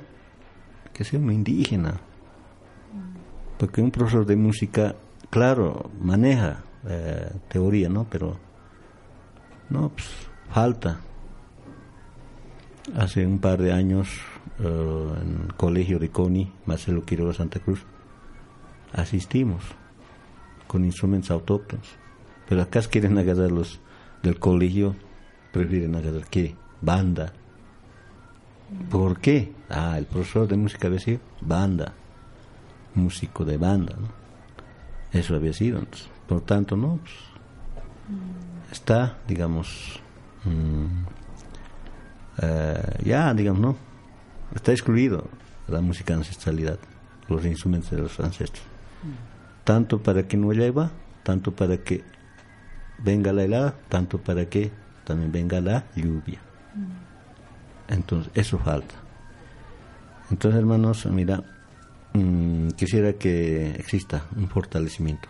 [0.93, 1.99] que sea un indígena,
[3.57, 4.95] porque un profesor de música,
[5.29, 8.05] claro, maneja eh, teoría, ¿no?
[8.09, 8.37] Pero,
[9.69, 10.07] no, pues
[10.49, 11.01] falta.
[12.95, 14.09] Hace un par de años,
[14.59, 17.85] eh, en el colegio de CONI, Marcelo Quiroga Santa Cruz,
[18.93, 19.63] asistimos
[20.67, 21.87] con instrumentos autóctonos.
[22.47, 23.79] Pero acá quieren agarrar los
[24.23, 24.95] del colegio,
[25.51, 26.55] prefieren agarrar qué?
[26.81, 27.33] Banda.
[28.89, 29.53] ¿Por qué?
[29.69, 31.93] Ah, el profesor de música había sido banda,
[32.95, 34.07] músico de banda, ¿no?
[35.11, 35.81] Eso había sido.
[36.27, 36.99] por tanto, ¿no?
[37.01, 37.13] Pues,
[38.71, 39.99] está, digamos,
[40.43, 41.03] mm,
[42.41, 43.88] eh, ya, digamos, ¿no?
[44.55, 45.27] Está excluido
[45.67, 46.79] la música ancestralidad,
[47.27, 48.63] los instrumentos de los ancestros
[49.69, 50.91] tanto para que no llueva,
[51.21, 52.03] tanto para que
[52.97, 54.71] venga la helada, tanto para que
[55.03, 56.41] también venga la lluvia.
[57.87, 58.95] Entonces, eso falta.
[60.31, 61.43] Entonces, hermanos, mira,
[62.13, 65.27] mm, quisiera que exista un fortalecimiento,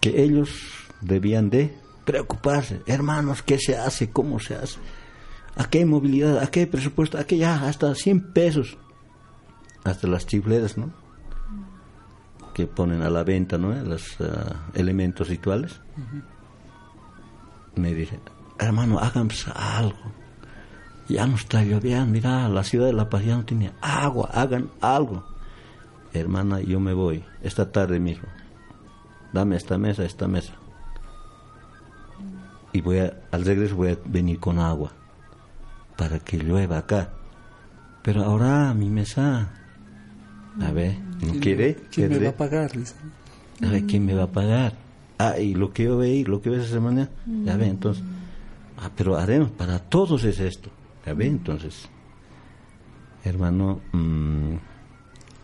[0.00, 4.10] que ellos debían de preocuparse, hermanos, ¿qué se hace?
[4.10, 4.78] ¿Cómo se hace?
[5.56, 6.38] ¿A qué movilidad?
[6.38, 7.18] ¿A qué presupuesto?
[7.18, 7.66] ¿A qué ya?
[7.68, 8.78] Hasta 100 pesos.
[9.84, 10.92] Hasta las chifleras, ¿no?
[12.52, 13.74] que ponen a la venta ¿no?
[13.82, 14.24] los eh,
[14.74, 15.80] elementos rituales,
[17.74, 18.20] me dice,
[18.58, 19.96] hermano, háganse algo.
[21.08, 24.70] Ya no está lloviendo, mira, la ciudad de La Paz ya no tiene agua, hagan
[24.80, 25.24] algo.
[26.12, 28.28] Hermana, yo me voy esta tarde mismo.
[29.32, 30.52] Dame esta mesa, esta mesa.
[32.72, 34.92] Y voy a, al regreso voy a venir con agua
[36.02, 37.10] para que llueva acá.
[38.02, 39.52] Pero ahora mi mesa,
[40.60, 41.76] a ver, ¿no quiere?
[41.92, 42.72] ¿Quién me va a pagar?
[43.62, 44.74] A ver, ¿quién me va a pagar?
[45.16, 47.08] Ah, y lo que yo veí, lo que veo esa semana,
[47.44, 48.02] ya ve, entonces,
[48.78, 50.70] ah, pero haremos, para todos es esto,
[51.06, 51.88] ya ve, entonces,
[53.22, 54.54] hermano, mm,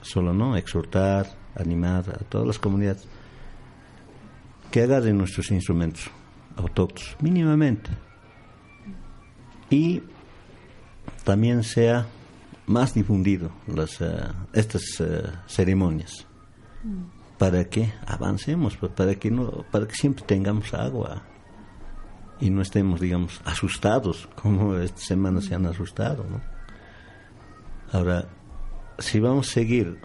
[0.03, 3.07] solo no, exhortar, animar a todas las comunidades
[4.73, 6.11] que agarren nuestros instrumentos
[6.57, 7.91] autóctonos, mínimamente,
[9.71, 10.03] y
[11.25, 12.07] también sea
[12.67, 14.21] más difundido las, eh,
[14.53, 16.27] estas eh, ceremonias
[17.39, 21.23] para que avancemos, pues, para que, no, para que siempre tengamos agua
[22.41, 26.25] y no estemos, digamos, asustados como esta semana se han asustado.
[26.29, 26.41] ¿no?
[27.93, 28.27] Ahora,
[28.99, 29.99] si vamos a seguir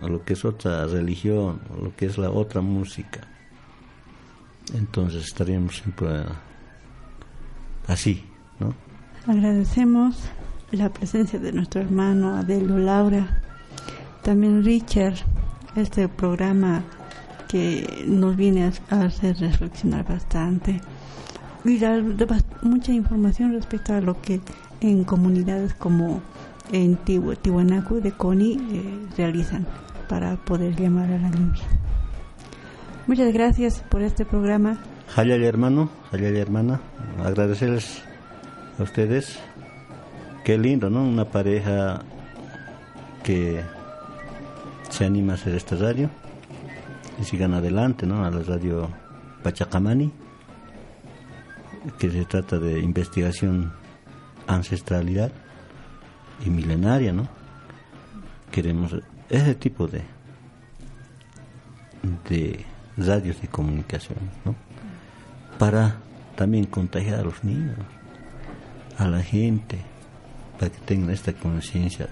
[0.00, 3.20] lo que es otra religión, lo que es la otra música,
[4.72, 6.24] entonces estaríamos siempre
[7.86, 8.24] así,
[8.58, 8.74] ¿no?
[9.26, 10.16] Agradecemos
[10.70, 13.26] la presencia de nuestro hermano Adelo Laura,
[14.22, 15.14] también Richard,
[15.76, 16.82] este programa
[17.48, 20.82] que nos viene a hacer reflexionar bastante
[21.64, 22.02] y dar
[22.60, 24.40] mucha información respecto a lo que
[24.82, 26.20] en comunidades como
[26.70, 29.66] en Tiwanaku de Coni eh, realizan
[30.06, 31.64] para poder llamar a la lluvia.
[33.06, 34.78] Muchas gracias por este programa.
[35.16, 36.80] Hayale hermano, Hayale hermana,
[37.24, 38.02] agradecerles
[38.78, 39.38] a ustedes
[40.44, 41.02] Qué lindo, ¿no?
[41.02, 42.02] Una pareja
[43.22, 43.62] que
[44.90, 46.10] se anima a hacer esta radio
[47.18, 48.26] y sigan adelante, ¿no?
[48.26, 48.90] A la radio
[49.42, 50.12] Pachacamani,
[51.98, 53.72] que se trata de investigación
[54.46, 55.32] ancestralidad
[56.44, 57.26] y milenaria, ¿no?
[58.52, 58.94] Queremos
[59.30, 60.02] ese tipo de
[62.28, 62.66] de
[62.98, 64.54] radios de comunicación, ¿no?
[65.58, 65.96] Para
[66.36, 67.78] también contagiar a los niños,
[68.98, 69.78] a la gente,
[70.58, 72.08] para que tengan esta conciencia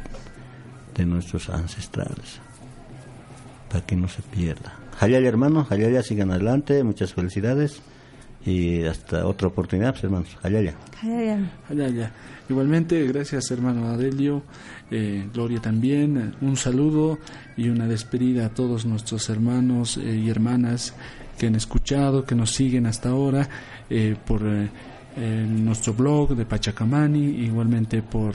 [0.94, 2.40] de nuestros ancestrales,
[3.70, 4.74] para que no se pierda.
[5.00, 7.80] Hayaya hermanos, Hayaya sigan adelante, muchas felicidades
[8.44, 10.36] y hasta otra oportunidad, pues, hermanos.
[10.42, 10.74] Hayaya.
[11.68, 12.12] Hayaya.
[12.48, 14.42] Igualmente, gracias hermano Adelio,
[14.90, 17.18] eh, Gloria también, un saludo
[17.56, 20.94] y una despedida a todos nuestros hermanos eh, y hermanas
[21.38, 23.48] que han escuchado, que nos siguen hasta ahora
[23.88, 24.42] eh, por
[25.16, 28.34] en nuestro blog de Pachacamani, igualmente por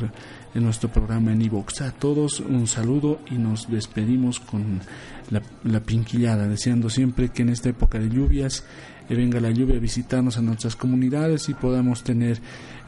[0.53, 1.81] en nuestro programa en Ivox.
[1.81, 4.81] A todos un saludo y nos despedimos con
[5.29, 8.63] la, la, pinquillada, deseando siempre que en esta época de lluvias
[9.09, 12.39] eh, venga la lluvia a visitarnos a nuestras comunidades y podamos tener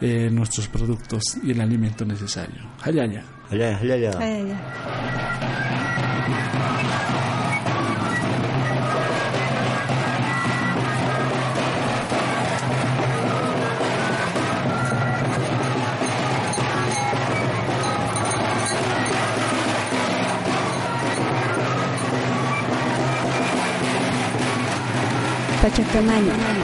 [0.02, 2.62] eh, nuestros productos y el alimento necesario.
[2.82, 3.24] Hayaya.
[3.50, 5.69] Hayaya, hayaya.
[25.62, 26.59] Pachacamani.